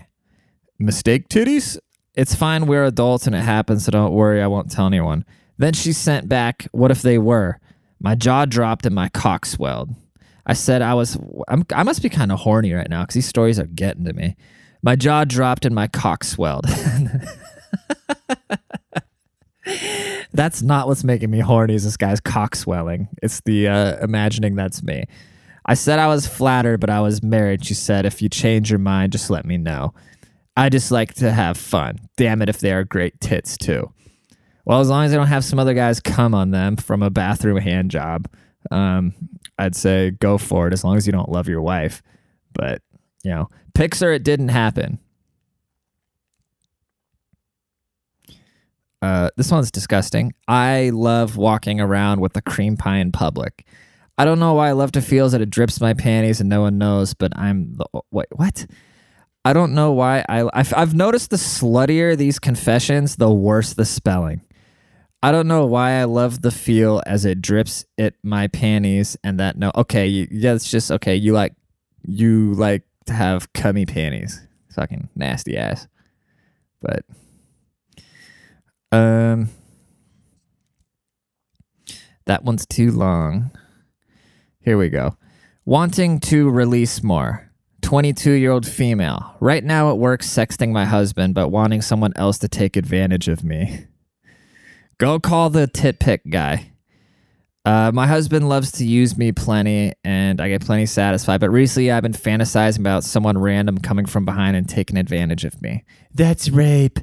Mistake 0.79 1.29
titties? 1.29 1.77
It's 2.15 2.35
fine, 2.35 2.67
we're 2.67 2.85
adults 2.85 3.27
and 3.27 3.35
it 3.35 3.41
happens, 3.41 3.85
so 3.85 3.91
don't 3.91 4.13
worry, 4.13 4.41
I 4.41 4.47
won't 4.47 4.71
tell 4.71 4.87
anyone. 4.87 5.25
Then 5.57 5.73
she 5.73 5.93
sent 5.93 6.29
back, 6.29 6.67
What 6.71 6.91
if 6.91 7.01
they 7.01 7.17
were? 7.17 7.59
My 7.99 8.15
jaw 8.15 8.45
dropped 8.45 8.85
and 8.85 8.95
my 8.95 9.09
cock 9.09 9.45
swelled. 9.45 9.95
I 10.45 10.53
said 10.53 10.81
I 10.81 10.93
was, 10.93 11.17
I'm, 11.47 11.65
i 11.73 11.83
must 11.83 12.01
be 12.01 12.09
kind 12.09 12.31
of 12.31 12.39
horny 12.39 12.73
right 12.73 12.89
now 12.89 13.03
because 13.03 13.15
these 13.15 13.27
stories 13.27 13.59
are 13.59 13.67
getting 13.67 14.05
to 14.05 14.13
me. 14.13 14.35
My 14.81 14.95
jaw 14.95 15.23
dropped 15.23 15.65
and 15.65 15.73
my 15.73 15.87
cock 15.87 16.23
swelled. 16.23 16.65
that's 20.33 20.61
not 20.61 20.87
what's 20.87 21.03
making 21.03 21.31
me 21.31 21.39
horny. 21.39 21.75
Is 21.75 21.85
this 21.85 21.95
guy's 21.95 22.19
cock 22.19 22.55
swelling? 22.55 23.07
It's 23.21 23.41
the 23.41 23.67
uh, 23.69 24.03
imagining 24.03 24.55
that's 24.55 24.83
me. 24.83 25.05
I 25.65 25.75
said 25.75 25.99
I 25.99 26.07
was 26.07 26.27
flattered, 26.27 26.81
but 26.81 26.89
I 26.89 26.99
was 26.99 27.23
married. 27.23 27.63
She 27.63 27.73
said, 27.73 28.05
if 28.05 28.21
you 28.21 28.27
change 28.27 28.69
your 28.69 28.79
mind, 28.79 29.13
just 29.13 29.29
let 29.29 29.45
me 29.45 29.57
know. 29.57 29.93
I 30.57 30.69
just 30.69 30.91
like 30.91 31.13
to 31.15 31.31
have 31.31 31.57
fun. 31.57 31.97
Damn 32.17 32.41
it, 32.41 32.49
if 32.49 32.59
they 32.59 32.73
are 32.73 32.83
great 32.83 33.19
tits 33.21 33.57
too. 33.57 33.91
Well, 34.65 34.81
as 34.81 34.89
long 34.89 35.05
as 35.05 35.13
I 35.13 35.15
don't 35.17 35.27
have 35.27 35.45
some 35.45 35.59
other 35.59 35.73
guys 35.73 35.99
come 35.99 36.35
on 36.35 36.51
them 36.51 36.75
from 36.75 37.01
a 37.01 37.09
bathroom 37.09 37.57
hand 37.57 37.91
job, 37.91 38.27
um, 38.71 39.13
I'd 39.57 39.75
say 39.75 40.11
go 40.11 40.37
for 40.37 40.67
it 40.67 40.73
as 40.73 40.83
long 40.83 40.97
as 40.97 41.05
you 41.05 41.13
don't 41.13 41.29
love 41.29 41.47
your 41.47 41.61
wife. 41.61 42.01
But, 42.53 42.81
you 43.23 43.31
know, 43.31 43.49
pics 43.73 44.01
or, 44.01 44.11
it 44.11 44.23
didn't 44.23 44.49
happen. 44.49 44.99
Uh, 49.01 49.29
this 49.35 49.51
one's 49.51 49.69
disgusting. 49.69 50.33
I 50.47 50.91
love 50.93 51.35
walking 51.35 51.81
around 51.81 52.21
with 52.21 52.37
a 52.37 52.41
cream 52.41 52.77
pie 52.77 52.99
in 52.99 53.11
public. 53.11 53.65
I 54.17 54.25
don't 54.25 54.39
know 54.39 54.53
why 54.53 54.69
I 54.69 54.73
love 54.73 54.93
to 54.93 55.01
feel 55.01 55.27
that 55.29 55.41
it 55.41 55.49
drips 55.49 55.81
my 55.81 55.93
panties 55.93 56.39
and 56.39 56.49
no 56.49 56.61
one 56.61 56.77
knows, 56.77 57.13
but 57.13 57.37
I'm 57.37 57.73
the 57.73 57.85
wait 58.11 58.27
what? 58.31 58.65
I 59.43 59.51
don't 59.51 59.73
know 59.73 59.91
why 59.91 60.23
I 60.29 60.47
I've, 60.53 60.73
I've 60.73 60.93
noticed 60.93 61.31
the 61.31 61.35
sluttier 61.35 62.15
these 62.15 62.39
confessions, 62.39 63.17
the 63.17 63.29
worse 63.29 63.73
the 63.73 63.85
spelling. 63.85 64.41
I 65.23 65.31
don't 65.31 65.47
know 65.47 65.65
why 65.65 65.91
I 66.01 66.03
love 66.03 66.41
the 66.41 66.51
feel 66.51 67.01
as 67.05 67.23
it 67.23 67.41
drips 67.41 67.85
at 67.97 68.15
my 68.23 68.47
panties 68.47 69.15
and 69.23 69.39
that 69.39 69.57
no 69.57 69.71
okay 69.73 70.05
yeah 70.05 70.53
it's 70.53 70.69
just 70.69 70.91
okay 70.91 71.15
you 71.15 71.31
like 71.31 71.53
you 72.05 72.53
like 72.55 72.83
to 73.05 73.13
have 73.13 73.53
cummy 73.53 73.85
panties. 73.85 74.45
Fucking 74.75 75.07
nasty 75.15 75.57
ass. 75.57 75.87
But 76.81 77.05
um 78.91 79.49
that 82.25 82.43
one's 82.43 82.65
too 82.65 82.91
long. 82.91 83.51
Here 84.59 84.77
we 84.77 84.89
go. 84.89 85.15
Wanting 85.63 86.19
to 86.21 86.49
release 86.49 87.01
more. 87.01 87.49
22 87.81 88.31
year 88.31 88.51
old 88.51 88.67
female. 88.67 89.37
Right 89.39 89.63
now 89.63 89.89
at 89.89 89.97
work 89.97 90.21
sexting 90.21 90.73
my 90.73 90.83
husband 90.83 91.33
but 91.33 91.47
wanting 91.47 91.81
someone 91.81 92.11
else 92.17 92.37
to 92.39 92.49
take 92.49 92.75
advantage 92.75 93.29
of 93.29 93.45
me 93.45 93.85
Go 95.03 95.19
call 95.19 95.49
the 95.49 95.67
tit 95.67 95.99
pic 95.99 96.21
guy. 96.29 96.71
Uh, 97.65 97.91
my 97.93 98.07
husband 98.07 98.47
loves 98.47 98.71
to 98.71 98.85
use 98.85 99.17
me 99.17 99.33
plenty, 99.33 99.91
and 100.05 100.39
I 100.39 100.47
get 100.47 100.65
plenty 100.65 100.85
satisfied. 100.85 101.41
But 101.41 101.49
recently, 101.49 101.91
I've 101.91 102.03
been 102.03 102.13
fantasizing 102.13 102.79
about 102.79 103.03
someone 103.03 103.37
random 103.37 103.79
coming 103.79 104.05
from 104.05 104.23
behind 104.23 104.55
and 104.55 104.69
taking 104.69 104.95
advantage 104.95 105.43
of 105.43 105.61
me. 105.61 105.83
That's 106.13 106.47
rape. 106.47 106.99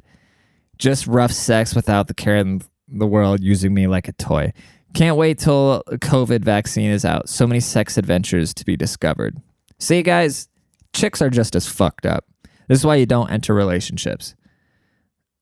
Just 0.79 1.07
rough 1.09 1.31
sex 1.31 1.75
without 1.75 2.09
the 2.09 2.15
care 2.15 2.37
in 2.37 2.63
the 2.89 3.07
world 3.07 3.41
using 3.43 3.75
me 3.75 3.87
like 3.87 4.09
a 4.09 4.13
toy. 4.13 4.55
Can't 4.95 5.19
wait 5.19 5.39
till 5.39 5.83
the 5.87 5.99
COVID 5.99 6.41
vaccine 6.41 6.91
is 6.91 7.05
out. 7.05 7.29
So 7.29 7.47
many 7.47 7.61
sex 7.61 7.99
adventures 7.99 8.55
to 8.55 8.65
be 8.65 8.79
discovered. 8.79 9.37
See, 9.79 10.03
guys, 10.03 10.49
chicks 10.95 11.21
are 11.21 11.29
just 11.29 11.55
as 11.55 11.69
fucked 11.69 12.07
up. 12.07 12.25
This 12.67 12.79
is 12.79 12.87
why 12.87 12.95
you 12.95 13.05
don't 13.05 13.31
enter 13.31 13.53
relationships. 13.53 14.37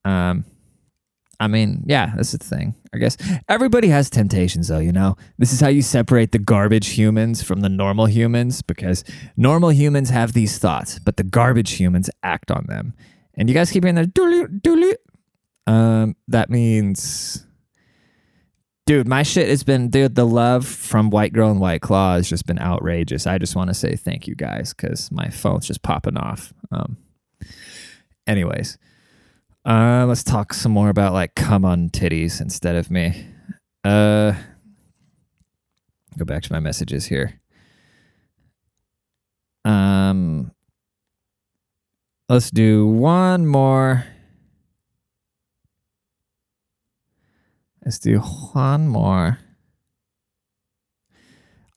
Um, 0.04 0.44
I 1.40 1.46
mean, 1.46 1.84
yeah, 1.86 2.12
that's 2.16 2.32
the 2.32 2.38
thing. 2.38 2.74
I 2.92 2.98
guess 2.98 3.16
everybody 3.48 3.88
has 3.88 4.10
temptations, 4.10 4.68
though, 4.68 4.78
you 4.78 4.90
know? 4.90 5.16
This 5.38 5.52
is 5.52 5.60
how 5.60 5.68
you 5.68 5.82
separate 5.82 6.32
the 6.32 6.38
garbage 6.38 6.88
humans 6.88 7.42
from 7.42 7.60
the 7.60 7.68
normal 7.68 8.06
humans 8.06 8.60
because 8.60 9.04
normal 9.36 9.70
humans 9.70 10.10
have 10.10 10.32
these 10.32 10.58
thoughts, 10.58 10.98
but 10.98 11.16
the 11.16 11.22
garbage 11.22 11.72
humans 11.72 12.10
act 12.24 12.50
on 12.50 12.66
them. 12.66 12.92
And 13.34 13.48
you 13.48 13.54
guys 13.54 13.70
keep 13.70 13.84
hearing 13.84 13.94
that, 13.94 14.14
doodly, 14.14 14.60
doodly. 14.60 14.94
Um, 15.68 16.16
that 16.26 16.50
means, 16.50 17.46
dude, 18.86 19.06
my 19.06 19.22
shit 19.22 19.48
has 19.48 19.62
been, 19.62 19.90
dude, 19.90 20.16
the 20.16 20.26
love 20.26 20.66
from 20.66 21.08
White 21.10 21.32
Girl 21.32 21.52
and 21.52 21.60
White 21.60 21.82
Claw 21.82 22.14
has 22.16 22.28
just 22.28 22.46
been 22.46 22.58
outrageous. 22.58 23.28
I 23.28 23.38
just 23.38 23.54
want 23.54 23.68
to 23.68 23.74
say 23.74 23.94
thank 23.94 24.26
you 24.26 24.34
guys 24.34 24.74
because 24.74 25.12
my 25.12 25.28
phone's 25.28 25.68
just 25.68 25.82
popping 25.82 26.16
off. 26.16 26.52
Um, 26.72 26.96
anyways. 28.26 28.76
Uh, 29.64 30.06
let's 30.06 30.24
talk 30.24 30.54
some 30.54 30.72
more 30.72 30.88
about 30.88 31.12
like 31.12 31.34
come 31.34 31.64
on 31.64 31.90
titties 31.90 32.40
instead 32.40 32.76
of 32.76 32.90
me. 32.90 33.26
Uh, 33.84 34.34
go 36.16 36.24
back 36.24 36.42
to 36.42 36.52
my 36.52 36.60
messages 36.60 37.06
here. 37.06 37.40
Um, 39.64 40.52
let's 42.28 42.50
do 42.50 42.86
one 42.86 43.46
more. 43.46 44.04
Let's 47.84 47.98
do 47.98 48.18
one 48.18 48.88
more. 48.88 49.38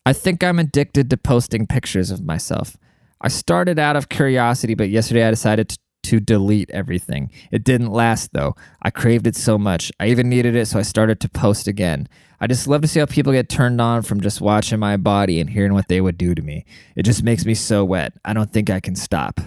I 0.05 0.13
think 0.13 0.43
I'm 0.43 0.59
addicted 0.59 1.09
to 1.09 1.17
posting 1.17 1.67
pictures 1.67 2.11
of 2.11 2.23
myself. 2.23 2.75
I 3.21 3.27
started 3.27 3.77
out 3.77 3.95
of 3.95 4.09
curiosity, 4.09 4.73
but 4.73 4.89
yesterday 4.89 5.27
I 5.27 5.29
decided 5.29 5.69
to 5.69 5.77
to 6.03 6.19
delete 6.19 6.69
everything. 6.71 7.31
It 7.51 7.63
didn't 7.63 7.91
last 7.91 8.33
though. 8.33 8.55
I 8.81 8.89
craved 8.89 9.27
it 9.27 9.35
so 9.35 9.57
much. 9.57 9.91
I 9.99 10.07
even 10.07 10.29
needed 10.29 10.55
it, 10.55 10.65
so 10.67 10.79
I 10.79 10.83
started 10.83 11.19
to 11.21 11.29
post 11.29 11.67
again. 11.67 12.07
I 12.39 12.47
just 12.47 12.67
love 12.67 12.81
to 12.81 12.87
see 12.87 12.99
how 12.99 13.05
people 13.05 13.31
get 13.33 13.49
turned 13.49 13.79
on 13.79 14.01
from 14.01 14.19
just 14.21 14.41
watching 14.41 14.79
my 14.79 14.97
body 14.97 15.39
and 15.39 15.49
hearing 15.49 15.73
what 15.73 15.87
they 15.87 16.01
would 16.01 16.17
do 16.17 16.33
to 16.33 16.41
me. 16.41 16.65
It 16.95 17.03
just 17.03 17.23
makes 17.23 17.45
me 17.45 17.53
so 17.53 17.85
wet. 17.85 18.13
I 18.25 18.33
don't 18.33 18.51
think 18.51 18.69
I 18.69 18.79
can 18.79 18.95
stop. 18.95 19.39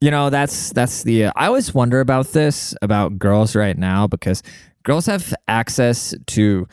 you 0.00 0.10
know 0.10 0.30
that's 0.30 0.70
that's 0.72 1.02
the 1.02 1.24
uh, 1.24 1.32
i 1.34 1.46
always 1.46 1.74
wonder 1.74 1.98
about 2.00 2.28
this 2.28 2.72
about 2.82 3.18
girls 3.18 3.56
right 3.56 3.76
now 3.76 4.06
because 4.06 4.42
girls 4.84 5.06
have 5.06 5.34
access 5.48 6.14
to 6.26 6.68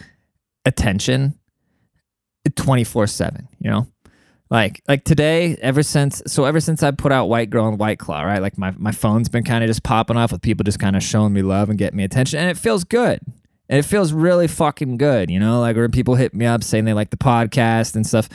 attention 0.65 1.33
24-7 2.47 3.47
you 3.59 3.69
know 3.71 3.87
like 4.49 4.81
like 4.87 5.03
today 5.03 5.57
ever 5.61 5.81
since 5.81 6.21
so 6.27 6.45
ever 6.45 6.59
since 6.59 6.83
i 6.83 6.91
put 6.91 7.11
out 7.11 7.27
white 7.27 7.49
girl 7.49 7.67
and 7.67 7.79
white 7.79 7.97
claw 7.97 8.21
right 8.21 8.41
like 8.41 8.57
my, 8.57 8.71
my 8.77 8.91
phone's 8.91 9.27
been 9.27 9.43
kind 9.43 9.63
of 9.63 9.67
just 9.67 9.83
popping 9.83 10.17
off 10.17 10.31
with 10.31 10.41
people 10.41 10.63
just 10.63 10.79
kind 10.79 10.95
of 10.95 11.03
showing 11.03 11.33
me 11.33 11.41
love 11.41 11.69
and 11.69 11.79
getting 11.79 11.97
me 11.97 12.03
attention 12.03 12.39
and 12.39 12.49
it 12.49 12.57
feels 12.57 12.83
good. 12.83 13.19
And 13.67 13.79
it 13.79 13.83
feels 13.83 14.13
really 14.13 14.47
fucking 14.47 14.97
good 14.97 15.31
you 15.31 15.39
know 15.39 15.59
like 15.59 15.75
when 15.75 15.89
people 15.91 16.15
hit 16.15 16.35
me 16.35 16.45
up 16.45 16.63
saying 16.63 16.85
they 16.85 16.93
like 16.93 17.09
the 17.09 17.17
podcast 17.17 17.95
and 17.95 18.05
stuff. 18.05 18.29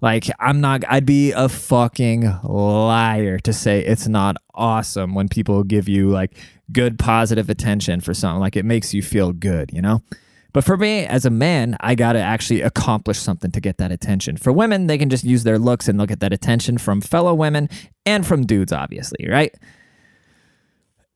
Like 0.00 0.30
I'm 0.38 0.60
not 0.60 0.84
I'd 0.88 1.06
be 1.06 1.32
a 1.32 1.48
fucking 1.48 2.40
liar 2.44 3.38
to 3.40 3.52
say 3.52 3.80
it's 3.80 4.06
not 4.06 4.36
awesome 4.54 5.14
when 5.14 5.28
people 5.28 5.64
give 5.64 5.88
you 5.88 6.10
like 6.10 6.36
good 6.70 6.98
positive 6.98 7.50
attention 7.50 8.00
for 8.00 8.14
something. 8.14 8.40
Like 8.40 8.56
it 8.56 8.64
makes 8.64 8.94
you 8.94 9.02
feel 9.02 9.32
good, 9.32 9.70
you 9.72 9.82
know? 9.82 10.02
But 10.56 10.64
for 10.64 10.78
me 10.78 11.04
as 11.04 11.26
a 11.26 11.30
man, 11.30 11.76
I 11.80 11.94
got 11.94 12.14
to 12.14 12.18
actually 12.18 12.62
accomplish 12.62 13.18
something 13.18 13.50
to 13.50 13.60
get 13.60 13.76
that 13.76 13.92
attention. 13.92 14.38
For 14.38 14.50
women, 14.50 14.86
they 14.86 14.96
can 14.96 15.10
just 15.10 15.22
use 15.22 15.44
their 15.44 15.58
looks 15.58 15.86
and 15.86 16.00
they'll 16.00 16.06
get 16.06 16.20
that 16.20 16.32
attention 16.32 16.78
from 16.78 17.02
fellow 17.02 17.34
women 17.34 17.68
and 18.06 18.26
from 18.26 18.46
dudes 18.46 18.72
obviously, 18.72 19.28
right? 19.28 19.54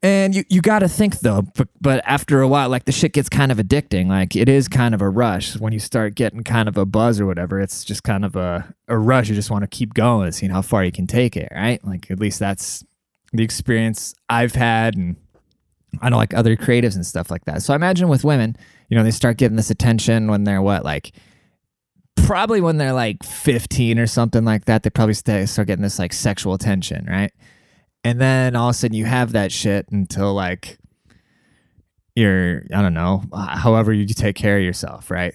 And 0.02 0.34
you, 0.34 0.44
you 0.50 0.60
got 0.60 0.80
to 0.80 0.90
think 0.90 1.20
though, 1.20 1.46
but, 1.56 1.68
but 1.80 2.02
after 2.04 2.42
a 2.42 2.48
while, 2.48 2.68
like 2.68 2.84
the 2.84 2.92
shit 2.92 3.14
gets 3.14 3.30
kind 3.30 3.50
of 3.50 3.56
addicting. 3.56 4.08
Like 4.08 4.36
it 4.36 4.46
is 4.46 4.68
kind 4.68 4.94
of 4.94 5.00
a 5.00 5.08
rush 5.08 5.56
when 5.56 5.72
you 5.72 5.78
start 5.78 6.16
getting 6.16 6.44
kind 6.44 6.68
of 6.68 6.76
a 6.76 6.84
buzz 6.84 7.18
or 7.18 7.24
whatever. 7.24 7.58
It's 7.60 7.82
just 7.82 8.02
kind 8.02 8.26
of 8.26 8.36
a, 8.36 8.74
a 8.88 8.98
rush. 8.98 9.30
You 9.30 9.34
just 9.34 9.50
want 9.50 9.62
to 9.62 9.68
keep 9.68 9.94
going, 9.94 10.32
seeing 10.32 10.52
how 10.52 10.60
far 10.60 10.84
you 10.84 10.92
can 10.92 11.06
take 11.06 11.34
it, 11.34 11.50
right? 11.50 11.82
Like 11.82 12.10
at 12.10 12.20
least 12.20 12.40
that's 12.40 12.84
the 13.32 13.42
experience 13.42 14.14
I've 14.28 14.54
had. 14.54 14.96
And 14.96 15.16
I 16.02 16.10
know 16.10 16.18
like 16.18 16.34
other 16.34 16.56
creatives 16.56 16.94
and 16.94 17.06
stuff 17.06 17.30
like 17.30 17.46
that. 17.46 17.62
So 17.62 17.72
I 17.72 17.76
imagine 17.76 18.08
with 18.08 18.22
women, 18.22 18.54
you 18.90 18.96
know, 18.98 19.02
they 19.02 19.10
start 19.10 19.38
getting 19.38 19.56
this 19.56 19.70
attention 19.70 20.28
when 20.28 20.44
they're 20.44 20.60
what, 20.60 20.84
like 20.84 21.12
probably 22.16 22.60
when 22.60 22.76
they're 22.76 22.92
like 22.92 23.22
15 23.22 23.98
or 23.98 24.06
something 24.06 24.44
like 24.44 24.66
that. 24.66 24.82
They 24.82 24.90
probably 24.90 25.14
start 25.14 25.46
getting 25.66 25.82
this 25.82 25.98
like 25.98 26.12
sexual 26.12 26.52
attention, 26.52 27.06
right? 27.06 27.32
and 28.04 28.20
then 28.20 28.56
all 28.56 28.68
of 28.68 28.74
a 28.74 28.74
sudden 28.74 28.96
you 28.96 29.04
have 29.04 29.32
that 29.32 29.52
shit 29.52 29.86
until 29.90 30.34
like 30.34 30.78
you're 32.14 32.64
i 32.74 32.82
don't 32.82 32.94
know 32.94 33.22
however 33.32 33.92
you 33.92 34.06
take 34.06 34.36
care 34.36 34.58
of 34.58 34.62
yourself 34.62 35.10
right 35.10 35.34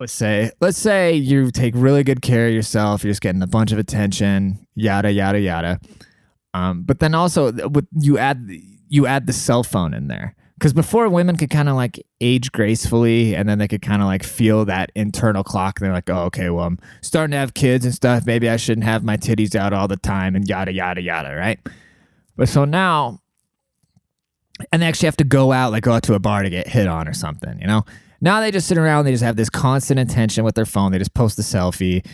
let's 0.00 0.12
say 0.12 0.50
let's 0.60 0.78
say 0.78 1.12
you 1.12 1.50
take 1.50 1.74
really 1.76 2.02
good 2.02 2.22
care 2.22 2.48
of 2.48 2.54
yourself 2.54 3.04
you're 3.04 3.10
just 3.10 3.20
getting 3.20 3.42
a 3.42 3.46
bunch 3.46 3.72
of 3.72 3.78
attention 3.78 4.66
yada 4.74 5.10
yada 5.10 5.40
yada 5.40 5.80
um, 6.54 6.84
but 6.84 7.00
then 7.00 7.14
also 7.14 7.52
with 7.68 7.86
you 8.00 8.16
add 8.16 8.48
you 8.88 9.06
add 9.06 9.26
the 9.26 9.32
cell 9.32 9.62
phone 9.62 9.92
in 9.92 10.08
there 10.08 10.34
because 10.58 10.72
before 10.72 11.08
women 11.08 11.36
could 11.36 11.50
kind 11.50 11.68
of 11.68 11.76
like 11.76 12.04
age 12.20 12.50
gracefully 12.52 13.34
and 13.34 13.48
then 13.48 13.58
they 13.58 13.68
could 13.68 13.82
kind 13.82 14.02
of 14.02 14.06
like 14.06 14.22
feel 14.22 14.64
that 14.64 14.90
internal 14.94 15.44
clock 15.44 15.78
and 15.78 15.86
they're 15.86 15.92
like 15.92 16.08
oh 16.10 16.24
okay 16.24 16.50
well 16.50 16.64
i'm 16.64 16.78
starting 17.02 17.32
to 17.32 17.36
have 17.36 17.54
kids 17.54 17.84
and 17.84 17.94
stuff 17.94 18.26
maybe 18.26 18.48
i 18.48 18.56
shouldn't 18.56 18.84
have 18.84 19.04
my 19.04 19.16
titties 19.16 19.54
out 19.54 19.72
all 19.72 19.88
the 19.88 19.96
time 19.96 20.34
and 20.34 20.48
yada 20.48 20.72
yada 20.72 21.00
yada 21.00 21.34
right 21.34 21.60
but 22.36 22.48
so 22.48 22.64
now 22.64 23.20
and 24.72 24.80
they 24.80 24.86
actually 24.86 25.06
have 25.06 25.16
to 25.16 25.24
go 25.24 25.52
out 25.52 25.72
like 25.72 25.82
go 25.82 25.92
out 25.92 26.02
to 26.02 26.14
a 26.14 26.18
bar 26.18 26.42
to 26.42 26.50
get 26.50 26.66
hit 26.66 26.86
on 26.86 27.06
or 27.06 27.14
something 27.14 27.58
you 27.60 27.66
know 27.66 27.84
now 28.20 28.40
they 28.40 28.50
just 28.50 28.66
sit 28.66 28.78
around 28.78 29.04
they 29.04 29.12
just 29.12 29.24
have 29.24 29.36
this 29.36 29.50
constant 29.50 30.00
attention 30.00 30.44
with 30.44 30.54
their 30.54 30.66
phone 30.66 30.92
they 30.92 30.98
just 30.98 31.14
post 31.14 31.38
a 31.38 31.42
selfie 31.42 32.04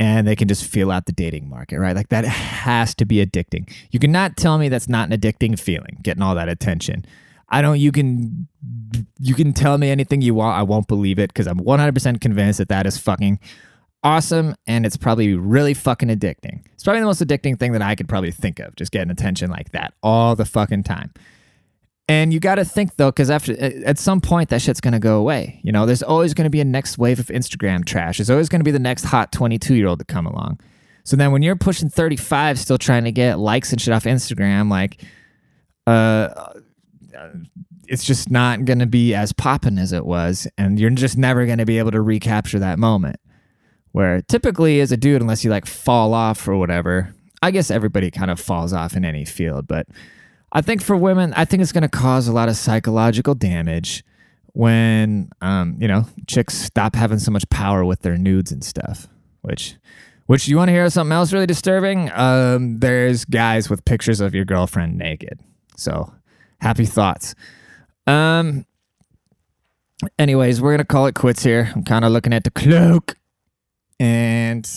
and 0.00 0.26
they 0.26 0.34
can 0.34 0.48
just 0.48 0.64
feel 0.64 0.90
out 0.90 1.04
the 1.04 1.12
dating 1.12 1.46
market, 1.46 1.78
right? 1.78 1.94
Like 1.94 2.08
that 2.08 2.24
has 2.24 2.94
to 2.94 3.04
be 3.04 3.24
addicting. 3.24 3.70
You 3.90 3.98
cannot 4.00 4.38
tell 4.38 4.56
me 4.56 4.70
that's 4.70 4.88
not 4.88 5.12
an 5.12 5.20
addicting 5.20 5.60
feeling, 5.60 5.98
getting 6.02 6.22
all 6.22 6.34
that 6.36 6.48
attention. 6.48 7.04
I 7.50 7.62
don't. 7.62 7.78
You 7.78 7.92
can 7.92 8.48
you 9.18 9.34
can 9.34 9.52
tell 9.52 9.78
me 9.78 9.90
anything 9.90 10.22
you 10.22 10.34
want. 10.34 10.58
I 10.58 10.62
won't 10.62 10.86
believe 10.88 11.18
it 11.18 11.30
because 11.30 11.46
I'm 11.46 11.60
100% 11.60 12.20
convinced 12.20 12.58
that 12.58 12.68
that 12.68 12.86
is 12.86 12.98
fucking 12.98 13.40
awesome 14.02 14.54
and 14.66 14.86
it's 14.86 14.96
probably 14.96 15.34
really 15.34 15.74
fucking 15.74 16.08
addicting. 16.08 16.64
It's 16.72 16.84
probably 16.84 17.00
the 17.00 17.06
most 17.06 17.20
addicting 17.20 17.58
thing 17.58 17.72
that 17.72 17.82
I 17.82 17.94
could 17.94 18.08
probably 18.08 18.30
think 18.30 18.58
of. 18.58 18.74
Just 18.76 18.92
getting 18.92 19.10
attention 19.10 19.50
like 19.50 19.72
that 19.72 19.94
all 20.02 20.36
the 20.36 20.44
fucking 20.44 20.84
time. 20.84 21.12
And 22.08 22.32
you 22.32 22.40
got 22.40 22.56
to 22.56 22.64
think 22.64 22.96
though, 22.96 23.10
because 23.10 23.30
after 23.30 23.60
at 23.60 23.98
some 23.98 24.20
point 24.20 24.48
that 24.50 24.62
shit's 24.62 24.80
gonna 24.80 24.98
go 24.98 25.18
away. 25.18 25.60
You 25.62 25.70
know, 25.70 25.86
there's 25.86 26.02
always 26.02 26.34
gonna 26.34 26.50
be 26.50 26.60
a 26.60 26.64
next 26.64 26.98
wave 26.98 27.20
of 27.20 27.26
Instagram 27.26 27.84
trash. 27.84 28.18
There's 28.18 28.30
always 28.30 28.48
gonna 28.48 28.64
be 28.64 28.72
the 28.72 28.78
next 28.78 29.04
hot 29.04 29.32
22 29.32 29.74
year 29.74 29.86
old 29.86 29.98
to 30.00 30.04
come 30.04 30.26
along. 30.26 30.60
So 31.04 31.16
then 31.16 31.32
when 31.32 31.42
you're 31.42 31.56
pushing 31.56 31.88
35, 31.88 32.58
still 32.58 32.78
trying 32.78 33.04
to 33.04 33.12
get 33.12 33.38
likes 33.38 33.72
and 33.72 33.80
shit 33.80 33.92
off 33.92 34.04
Instagram, 34.04 34.70
like, 34.70 35.02
uh, 35.86 36.52
it's 37.88 38.04
just 38.04 38.30
not 38.30 38.64
going 38.64 38.78
to 38.78 38.86
be 38.86 39.14
as 39.14 39.32
popping 39.32 39.78
as 39.78 39.92
it 39.92 40.06
was. 40.06 40.46
And 40.56 40.78
you're 40.78 40.90
just 40.90 41.18
never 41.18 41.46
going 41.46 41.58
to 41.58 41.66
be 41.66 41.78
able 41.78 41.90
to 41.90 42.00
recapture 42.00 42.58
that 42.58 42.78
moment. 42.78 43.16
Where 43.92 44.22
typically, 44.22 44.80
as 44.80 44.92
a 44.92 44.96
dude, 44.96 45.20
unless 45.20 45.44
you 45.44 45.50
like 45.50 45.66
fall 45.66 46.14
off 46.14 46.46
or 46.46 46.56
whatever, 46.56 47.12
I 47.42 47.50
guess 47.50 47.70
everybody 47.70 48.10
kind 48.10 48.30
of 48.30 48.38
falls 48.38 48.72
off 48.72 48.94
in 48.94 49.04
any 49.04 49.24
field. 49.24 49.66
But 49.66 49.88
I 50.52 50.60
think 50.60 50.82
for 50.82 50.96
women, 50.96 51.34
I 51.34 51.44
think 51.44 51.62
it's 51.62 51.72
going 51.72 51.82
to 51.82 51.88
cause 51.88 52.28
a 52.28 52.32
lot 52.32 52.48
of 52.48 52.56
psychological 52.56 53.34
damage 53.34 54.04
when, 54.52 55.30
um, 55.40 55.76
you 55.80 55.88
know, 55.88 56.06
chicks 56.28 56.54
stop 56.54 56.94
having 56.94 57.18
so 57.18 57.30
much 57.32 57.48
power 57.50 57.84
with 57.84 58.02
their 58.02 58.16
nudes 58.16 58.52
and 58.52 58.62
stuff. 58.62 59.08
Which, 59.42 59.76
which 60.26 60.46
you 60.46 60.56
want 60.56 60.68
to 60.68 60.72
hear 60.72 60.88
something 60.90 61.12
else 61.12 61.32
really 61.32 61.46
disturbing? 61.46 62.10
Um, 62.12 62.78
there's 62.78 63.24
guys 63.24 63.68
with 63.68 63.84
pictures 63.84 64.20
of 64.20 64.34
your 64.34 64.44
girlfriend 64.44 64.98
naked. 64.98 65.40
So 65.76 66.12
happy 66.60 66.86
thoughts. 66.86 67.34
Um. 68.06 68.66
Anyways, 70.18 70.60
we're 70.62 70.72
gonna 70.72 70.84
call 70.84 71.06
it 71.06 71.14
quits 71.14 71.42
here. 71.42 71.70
I'm 71.74 71.84
kind 71.84 72.04
of 72.04 72.12
looking 72.12 72.32
at 72.32 72.44
the 72.44 72.50
cloak, 72.50 73.16
and 73.98 74.68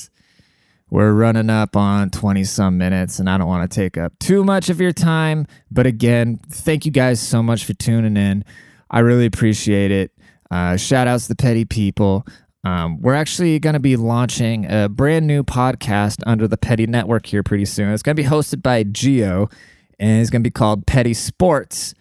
we're 0.93 1.13
running 1.13 1.49
up 1.49 1.75
on 1.75 2.11
20 2.11 2.43
some 2.43 2.77
minutes, 2.77 3.17
and 3.17 3.27
I 3.27 3.39
don't 3.39 3.47
want 3.47 3.69
to 3.69 3.75
take 3.75 3.97
up 3.97 4.13
too 4.19 4.43
much 4.43 4.69
of 4.69 4.79
your 4.79 4.91
time. 4.91 5.47
But 5.71 5.87
again, 5.87 6.39
thank 6.49 6.85
you 6.85 6.91
guys 6.91 7.19
so 7.19 7.41
much 7.41 7.65
for 7.65 7.73
tuning 7.73 8.15
in. 8.15 8.45
I 8.91 8.99
really 8.99 9.25
appreciate 9.25 9.89
it. 9.89 10.11
Uh, 10.51 10.77
shout 10.77 11.07
outs 11.07 11.23
to 11.23 11.29
the 11.29 11.35
petty 11.35 11.65
people. 11.65 12.27
Um, 12.63 13.01
we're 13.01 13.15
actually 13.15 13.57
going 13.57 13.73
to 13.73 13.79
be 13.79 13.95
launching 13.95 14.71
a 14.71 14.87
brand 14.87 15.25
new 15.25 15.43
podcast 15.43 16.21
under 16.27 16.47
the 16.47 16.57
Petty 16.57 16.85
Network 16.85 17.25
here 17.25 17.41
pretty 17.41 17.65
soon. 17.65 17.91
It's 17.91 18.03
going 18.03 18.15
to 18.15 18.21
be 18.21 18.29
hosted 18.29 18.61
by 18.61 18.83
Geo, 18.83 19.49
and 19.99 20.21
it's 20.21 20.29
going 20.29 20.43
to 20.43 20.47
be 20.47 20.51
called 20.51 20.85
Petty 20.85 21.13
Sports. 21.13 21.93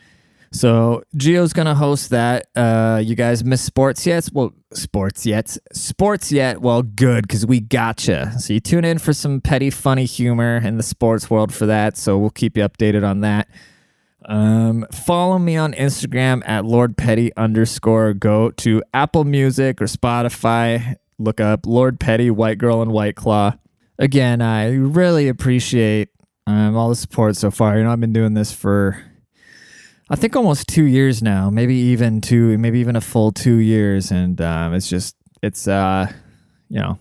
So 0.52 1.02
Geo's 1.16 1.54
gonna 1.54 1.74
host 1.74 2.10
that. 2.10 2.46
Uh, 2.54 3.00
you 3.02 3.14
guys 3.14 3.42
miss 3.42 3.62
sports 3.62 4.06
yet? 4.06 4.28
Well, 4.32 4.52
sports 4.74 5.24
yet? 5.24 5.56
Sports 5.72 6.30
yet? 6.30 6.60
Well, 6.60 6.82
good 6.82 7.22
because 7.26 7.46
we 7.46 7.60
gotcha. 7.60 8.38
So 8.38 8.52
you 8.52 8.60
tune 8.60 8.84
in 8.84 8.98
for 8.98 9.14
some 9.14 9.40
petty, 9.40 9.70
funny 9.70 10.04
humor 10.04 10.58
in 10.58 10.76
the 10.76 10.82
sports 10.82 11.30
world 11.30 11.54
for 11.54 11.64
that. 11.66 11.96
So 11.96 12.18
we'll 12.18 12.30
keep 12.30 12.58
you 12.58 12.68
updated 12.68 13.02
on 13.08 13.22
that. 13.22 13.48
Um, 14.26 14.86
follow 14.92 15.38
me 15.38 15.56
on 15.56 15.72
Instagram 15.72 16.42
at 16.46 16.66
Lord 16.66 16.98
Petty 16.98 17.34
underscore. 17.36 18.12
Go 18.12 18.50
to 18.50 18.82
Apple 18.92 19.24
Music 19.24 19.80
or 19.80 19.86
Spotify. 19.86 20.96
Look 21.18 21.40
up 21.40 21.66
Lord 21.66 21.98
Petty, 21.98 22.30
White 22.30 22.58
Girl, 22.58 22.82
and 22.82 22.92
White 22.92 23.16
Claw. 23.16 23.54
Again, 23.98 24.42
I 24.42 24.72
really 24.72 25.28
appreciate 25.28 26.10
um, 26.52 26.76
all 26.76 26.88
the 26.88 26.96
support 26.96 27.36
so 27.36 27.50
far. 27.50 27.78
You 27.78 27.84
know, 27.84 27.90
I've 27.90 28.00
been 28.00 28.12
doing 28.12 28.34
this 28.34 28.52
for 28.52 29.02
I 30.10 30.16
think 30.16 30.36
almost 30.36 30.68
two 30.68 30.84
years 30.84 31.22
now, 31.22 31.48
maybe 31.48 31.74
even 31.74 32.20
two, 32.20 32.58
maybe 32.58 32.80
even 32.80 32.96
a 32.96 33.00
full 33.00 33.32
two 33.32 33.56
years, 33.56 34.10
and 34.10 34.38
um, 34.42 34.74
it's 34.74 34.88
just 34.88 35.16
it's 35.42 35.66
uh, 35.66 36.06
you 36.68 36.80
know, 36.80 36.98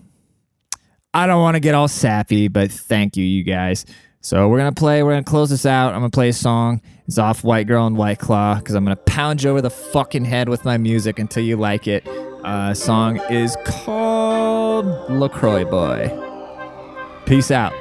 I 1.12 1.26
don't 1.26 1.42
want 1.42 1.56
to 1.56 1.60
get 1.60 1.74
all 1.74 1.88
sappy, 1.88 2.48
but 2.48 2.72
thank 2.72 3.18
you, 3.18 3.24
you 3.24 3.44
guys. 3.44 3.84
So 4.22 4.48
we're 4.48 4.58
gonna 4.58 4.72
play. 4.72 5.02
We're 5.02 5.12
gonna 5.12 5.24
close 5.24 5.50
this 5.50 5.66
out. 5.66 5.92
I'm 5.92 6.00
gonna 6.00 6.10
play 6.10 6.30
a 6.30 6.32
song. 6.32 6.80
It's 7.06 7.18
off 7.18 7.44
White 7.44 7.66
Girl 7.66 7.86
and 7.86 7.98
White 7.98 8.18
Claw 8.18 8.54
because 8.54 8.74
I'm 8.74 8.84
gonna 8.84 8.96
pound 8.96 9.42
you 9.42 9.50
over 9.50 9.60
the 9.60 9.70
fucking 9.70 10.24
head 10.24 10.48
with 10.48 10.64
my 10.64 10.78
music 10.78 11.18
until 11.18 11.42
you 11.44 11.56
like 11.56 11.86
it. 11.86 12.08
Uh, 12.08 12.72
song 12.72 13.18
is 13.30 13.56
called 13.66 14.86
Lacroix 15.10 15.64
Boy. 15.64 16.08
Peace 17.26 17.50
out 17.50 17.74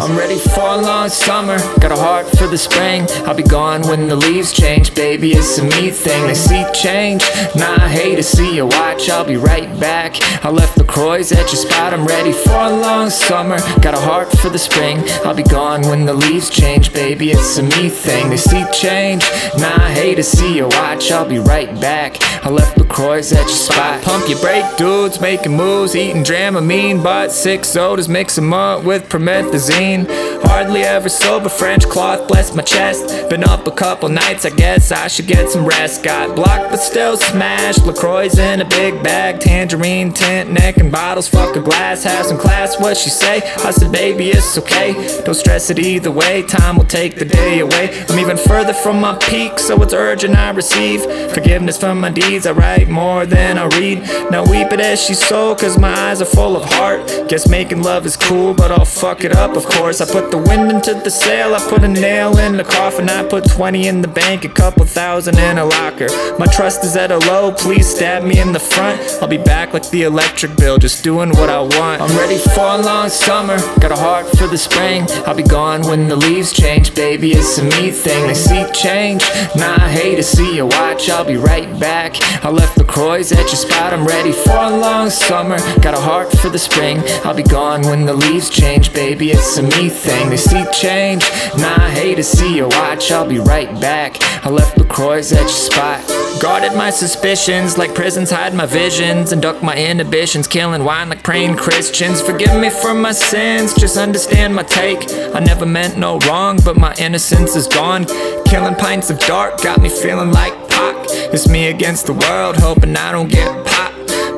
I'm 0.00 0.16
ready 0.16 0.38
for 0.38 0.60
a 0.60 0.76
long 0.76 1.08
summer, 1.08 1.58
got 1.80 1.90
a 1.90 1.96
heart 1.96 2.26
for 2.38 2.46
the 2.46 2.56
spring. 2.56 3.06
I'll 3.26 3.34
be 3.34 3.42
gone 3.42 3.82
when 3.82 4.06
the 4.06 4.14
leaves 4.14 4.52
change, 4.52 4.94
baby. 4.94 5.32
It's 5.32 5.58
a 5.58 5.64
me 5.64 5.90
thing. 5.90 6.28
They 6.28 6.34
see 6.34 6.64
change, 6.72 7.22
nah, 7.56 7.74
I 7.74 7.88
hate 7.88 8.14
to 8.16 8.22
see 8.22 8.54
you 8.54 8.66
watch. 8.66 9.10
I'll 9.10 9.24
be 9.24 9.36
right 9.36 9.68
back. 9.80 10.16
I 10.44 10.50
left 10.50 10.78
the 10.78 10.84
Croix 10.84 11.20
at 11.20 11.32
your 11.32 11.48
spot. 11.48 11.92
I'm 11.92 12.06
ready 12.06 12.32
for 12.32 12.52
a 12.52 12.70
long 12.70 13.10
summer, 13.10 13.58
got 13.80 13.94
a 13.94 14.00
heart 14.00 14.30
for 14.38 14.50
the 14.50 14.58
spring. 14.58 15.02
I'll 15.24 15.34
be 15.34 15.42
gone 15.42 15.82
when 15.82 16.06
the 16.06 16.14
leaves 16.14 16.48
change, 16.48 16.92
baby. 16.92 17.32
It's 17.32 17.58
a 17.58 17.64
me 17.64 17.88
thing. 17.88 18.30
They 18.30 18.36
see 18.36 18.64
change, 18.72 19.24
nah, 19.58 19.74
I 19.82 19.90
hate 19.90 20.14
to 20.14 20.22
see 20.22 20.56
you 20.56 20.68
watch. 20.68 21.10
I'll 21.10 21.28
be 21.28 21.40
right 21.40 21.72
back. 21.80 22.22
I 22.44 22.50
left 22.50 22.78
the 22.78 22.84
Croix 22.84 23.18
at 23.18 23.32
your 23.32 23.48
spot. 23.48 24.02
Pump 24.02 24.28
your 24.28 24.38
brake, 24.38 24.64
dudes, 24.76 25.20
making 25.20 25.56
moves, 25.56 25.96
eating 25.96 26.22
Dramamine, 26.22 27.02
but 27.02 27.32
six 27.32 27.68
sodas, 27.68 28.08
mix 28.08 28.36
them 28.36 28.52
up 28.52 28.84
with 28.84 29.08
Promethazine 29.08 29.39
promethazine. 29.40 30.06
Hardly 30.42 30.82
ever 30.82 31.08
sober, 31.08 31.48
French 31.48 31.86
cloth 31.88 32.26
bless 32.28 32.54
my 32.54 32.62
chest. 32.62 33.28
Been 33.28 33.44
up 33.44 33.66
a 33.66 33.70
couple 33.70 34.08
nights, 34.08 34.44
I 34.44 34.50
guess 34.50 34.90
I 34.90 35.08
should 35.08 35.26
get 35.26 35.48
some 35.48 35.66
rest. 35.66 36.02
Got 36.02 36.34
blocked, 36.34 36.70
but 36.70 36.78
still 36.78 37.16
smashed. 37.16 37.80
LaCroix's 37.80 38.38
in 38.38 38.60
a 38.60 38.64
big 38.64 39.02
bag, 39.02 39.40
tangerine 39.40 40.12
tint, 40.12 40.50
neck 40.50 40.78
and 40.78 40.90
bottles. 40.90 41.28
Fuck 41.28 41.56
a 41.56 41.60
glass, 41.60 42.04
have 42.04 42.26
some 42.26 42.38
class. 42.38 42.80
What 42.80 42.96
she 42.96 43.10
say? 43.10 43.42
I 43.64 43.70
said, 43.70 43.92
baby, 43.92 44.30
it's 44.30 44.58
okay. 44.58 44.92
Don't 45.24 45.34
stress 45.34 45.70
it 45.70 45.78
either 45.78 46.10
way. 46.10 46.42
Time 46.42 46.76
will 46.76 46.84
take 46.84 47.16
the 47.16 47.24
day 47.24 47.60
away. 47.60 48.04
I'm 48.08 48.18
even 48.18 48.36
further 48.36 48.74
from 48.74 49.00
my 49.00 49.16
peak, 49.18 49.58
so 49.58 49.80
it's 49.82 49.94
urgent 49.94 50.36
I 50.36 50.50
receive 50.50 51.02
forgiveness 51.32 51.78
for 51.78 51.94
my 51.94 52.10
deeds. 52.10 52.46
I 52.46 52.52
write 52.52 52.88
more 52.88 53.26
than 53.26 53.58
I 53.58 53.66
read. 53.78 54.00
Now 54.30 54.44
weep 54.50 54.72
it 54.72 54.80
as 54.80 55.02
she 55.02 55.14
sold, 55.14 55.60
cause 55.60 55.78
my 55.78 55.92
eyes 55.92 56.20
are 56.20 56.26
full 56.26 56.56
of 56.56 56.64
heart. 56.64 57.06
Guess 57.28 57.48
making 57.48 57.82
love 57.82 58.06
is 58.06 58.16
cool, 58.16 58.54
but 58.54 58.70
I'll 58.70 58.84
fuck 58.84 59.24
it 59.30 59.36
up, 59.36 59.56
of 59.56 59.64
course. 59.64 60.00
I 60.00 60.06
put 60.06 60.30
the 60.30 60.38
wind 60.38 60.70
into 60.70 60.94
the 60.94 61.10
sail, 61.10 61.54
I 61.54 61.60
put 61.68 61.84
a 61.84 61.88
nail 61.88 62.38
in 62.38 62.56
the 62.56 62.64
coffin. 62.64 63.08
I 63.08 63.26
put 63.26 63.48
20 63.48 63.86
in 63.86 64.02
the 64.02 64.08
bank, 64.08 64.44
a 64.44 64.48
couple 64.48 64.84
thousand 64.84 65.38
in 65.38 65.58
a 65.58 65.64
locker. 65.64 66.08
My 66.38 66.46
trust 66.46 66.84
is 66.84 66.96
at 66.96 67.10
a 67.10 67.18
low, 67.18 67.52
please 67.52 67.86
stab 67.86 68.22
me 68.22 68.40
in 68.40 68.52
the 68.52 68.60
front. 68.60 69.00
I'll 69.22 69.28
be 69.28 69.38
back 69.38 69.72
like 69.72 69.88
the 69.90 70.02
electric 70.02 70.56
bill, 70.56 70.78
just 70.78 71.04
doing 71.04 71.30
what 71.30 71.48
I 71.48 71.60
want. 71.60 72.02
I'm 72.02 72.16
ready 72.16 72.38
for 72.38 72.60
a 72.60 72.78
long 72.78 73.08
summer, 73.08 73.58
got 73.80 73.92
a 73.92 73.96
heart 73.96 74.26
for 74.36 74.46
the 74.46 74.58
spring. 74.58 75.06
I'll 75.26 75.34
be 75.34 75.42
gone 75.42 75.82
when 75.82 76.08
the 76.08 76.16
leaves 76.16 76.52
change, 76.52 76.94
baby, 76.94 77.32
it's 77.32 77.58
a 77.58 77.64
me 77.64 77.90
thing. 77.90 78.26
They 78.26 78.34
see 78.34 78.64
change, 78.72 79.22
nah, 79.56 79.76
I 79.76 79.90
hate 79.90 80.16
to 80.16 80.22
see 80.22 80.56
you 80.56 80.66
watch, 80.66 81.08
I'll 81.08 81.24
be 81.24 81.36
right 81.36 81.68
back. 81.78 82.16
I 82.44 82.50
left 82.50 82.78
LaCroix's 82.78 83.32
at 83.32 83.46
your 83.46 83.60
spot, 83.66 83.92
I'm 83.92 84.04
ready 84.06 84.32
for 84.32 84.56
a 84.56 84.70
long 84.70 85.10
summer. 85.10 85.58
Got 85.80 85.94
a 85.94 86.00
heart 86.00 86.30
for 86.38 86.48
the 86.48 86.58
spring, 86.58 87.02
I'll 87.24 87.34
be 87.34 87.42
gone 87.42 87.82
when 87.82 88.06
the 88.06 88.14
leaves 88.14 88.50
change, 88.50 88.92
baby, 88.92 89.19
it's 89.28 89.58
a 89.58 89.62
me 89.62 89.90
thing. 89.90 90.30
They 90.30 90.38
see 90.38 90.64
change, 90.72 91.22
nah, 91.58 91.76
I 91.76 91.90
hate 91.90 92.14
to 92.14 92.24
see 92.24 92.56
you 92.56 92.68
watch, 92.68 93.12
I'll 93.12 93.28
be 93.28 93.38
right 93.38 93.70
back. 93.80 94.16
I 94.44 94.48
left 94.48 94.78
LaCroix's 94.78 95.32
at 95.32 95.40
your 95.40 95.48
spot. 95.48 96.02
Guarded 96.40 96.74
my 96.74 96.88
suspicions 96.88 97.76
like 97.76 97.94
prisons 97.94 98.30
hide 98.30 98.54
my 98.54 98.64
visions 98.64 99.32
and 99.32 99.42
duck 99.42 99.62
my 99.62 99.76
inhibitions, 99.76 100.48
killing 100.48 100.84
wine 100.84 101.10
like 101.10 101.22
praying 101.22 101.56
Christians. 101.56 102.22
Forgive 102.22 102.58
me 102.58 102.70
for 102.70 102.94
my 102.94 103.12
sins, 103.12 103.74
just 103.74 103.98
understand 103.98 104.54
my 104.54 104.62
take. 104.62 105.12
I 105.34 105.40
never 105.40 105.66
meant 105.66 105.98
no 105.98 106.18
wrong, 106.20 106.58
but 106.64 106.78
my 106.78 106.94
innocence 106.94 107.56
is 107.56 107.66
gone. 107.66 108.06
Killing 108.46 108.74
pints 108.74 109.10
of 109.10 109.18
dark 109.18 109.60
got 109.62 109.82
me 109.82 109.90
feeling 109.90 110.32
like 110.32 110.54
Pac. 110.70 110.96
It's 111.32 111.46
me 111.46 111.66
against 111.66 112.06
the 112.06 112.14
world, 112.14 112.56
hoping 112.56 112.96
I 112.96 113.12
don't 113.12 113.30
get 113.30 113.66
popped. 113.66 113.89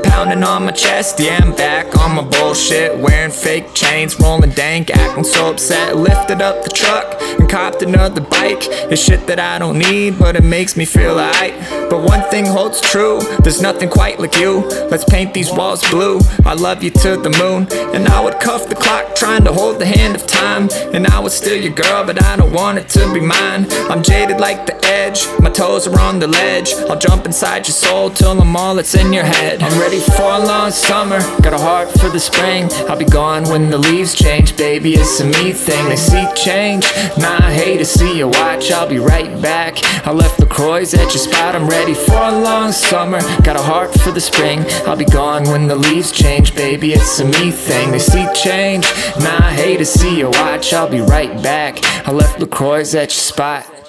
Pounding 0.04 0.42
on 0.44 0.64
my 0.64 0.72
chest, 0.72 1.18
yeah, 1.18 1.40
I'm 1.42 1.54
back 1.54 1.96
on 1.98 2.14
my 2.16 2.22
bullshit. 2.22 2.98
Wearing 2.98 3.30
fake 3.30 3.74
chains, 3.74 4.18
rolling 4.20 4.50
dank, 4.50 4.90
acting 4.90 5.24
so 5.24 5.50
upset. 5.50 5.96
Lifted 5.96 6.42
up 6.42 6.64
the 6.64 6.70
truck 6.70 7.20
and 7.20 7.48
copped 7.48 7.82
another 7.82 8.20
bike. 8.20 8.62
It's 8.90 9.02
shit 9.02 9.26
that 9.26 9.40
I 9.40 9.58
don't 9.58 9.78
need, 9.78 10.18
but 10.18 10.36
it 10.36 10.44
makes 10.44 10.76
me 10.76 10.84
feel 10.84 11.18
alright. 11.18 11.54
But 11.90 12.02
one 12.02 12.22
thing 12.30 12.46
holds 12.46 12.80
true, 12.80 13.20
there's 13.42 13.60
nothing 13.60 13.88
quite 13.88 14.18
like 14.18 14.36
you. 14.36 14.60
Let's 14.90 15.04
paint 15.04 15.34
these 15.34 15.50
walls 15.52 15.88
blue. 15.90 16.20
I 16.44 16.54
love 16.54 16.82
you 16.82 16.90
to 16.90 17.16
the 17.16 17.30
moon. 17.38 17.66
And 17.94 18.08
I 18.08 18.22
would 18.22 18.40
cuff 18.40 18.68
the 18.68 18.74
clock, 18.74 19.14
trying 19.14 19.44
to 19.44 19.52
hold 19.52 19.78
the 19.78 19.86
hand 19.86 20.14
of 20.14 20.26
time. 20.26 20.68
And 20.92 21.06
I 21.06 21.18
would 21.20 21.32
steal 21.32 21.60
your 21.60 21.74
girl, 21.74 22.04
but 22.04 22.22
I 22.22 22.36
don't 22.36 22.52
want 22.52 22.78
it 22.78 22.88
to 22.90 23.12
be 23.12 23.20
mine. 23.20 23.66
I'm 23.90 24.02
jaded 24.02 24.38
like 24.38 24.66
the 24.66 24.82
edge, 24.84 25.26
my 25.40 25.50
toes 25.50 25.86
are 25.86 26.00
on 26.00 26.18
the 26.18 26.26
ledge. 26.26 26.72
I'll 26.88 26.98
jump 26.98 27.26
inside 27.26 27.66
your 27.66 27.74
soul 27.74 28.10
till 28.10 28.40
I'm 28.40 28.56
all 28.56 28.74
that's 28.74 28.94
in 28.94 29.12
your 29.12 29.24
head. 29.24 29.62
I'm 29.62 29.78
ready 29.80 29.91
for 30.00 30.22
a 30.22 30.38
long 30.38 30.70
summer, 30.70 31.18
got 31.42 31.52
a 31.52 31.58
heart 31.58 31.90
for 32.00 32.08
the 32.08 32.20
spring. 32.20 32.68
I'll 32.88 32.96
be 32.96 33.04
gone 33.04 33.44
when 33.44 33.70
the 33.70 33.78
leaves 33.78 34.14
change, 34.14 34.56
baby, 34.56 34.94
it's 34.94 35.20
a 35.20 35.24
me 35.24 35.52
thing. 35.52 35.88
They 35.88 35.96
see 35.96 36.26
change, 36.34 36.84
nah, 37.18 37.38
I 37.40 37.52
hate 37.52 37.78
to 37.78 37.84
see 37.84 38.16
you 38.16 38.28
watch, 38.28 38.70
I'll 38.70 38.88
be 38.88 38.98
right 38.98 39.40
back. 39.42 39.84
I 40.06 40.12
left 40.12 40.38
the 40.38 40.46
LaCroix's 40.46 40.94
at 40.94 41.12
your 41.14 41.22
spot, 41.28 41.54
I'm 41.54 41.66
ready 41.66 41.94
for 41.94 42.16
a 42.16 42.38
long 42.40 42.72
summer. 42.72 43.20
Got 43.42 43.56
a 43.56 43.62
heart 43.62 43.92
for 44.00 44.10
the 44.10 44.20
spring, 44.20 44.64
I'll 44.86 44.96
be 44.96 45.04
gone 45.04 45.44
when 45.44 45.66
the 45.66 45.76
leaves 45.76 46.12
change, 46.12 46.54
baby, 46.54 46.92
it's 46.92 47.18
a 47.20 47.24
me 47.24 47.50
thing. 47.50 47.90
They 47.90 47.98
see 47.98 48.26
change, 48.34 48.84
nah, 49.18 49.46
I 49.46 49.52
hate 49.52 49.78
to 49.78 49.86
see 49.86 50.18
you 50.18 50.30
watch, 50.30 50.72
I'll 50.72 50.88
be 50.88 51.00
right 51.00 51.42
back. 51.42 51.84
I 52.06 52.12
left 52.12 52.38
the 52.38 52.46
LaCroix's 52.46 52.94
at 52.94 53.08
your 53.08 53.10
spot. 53.10 53.81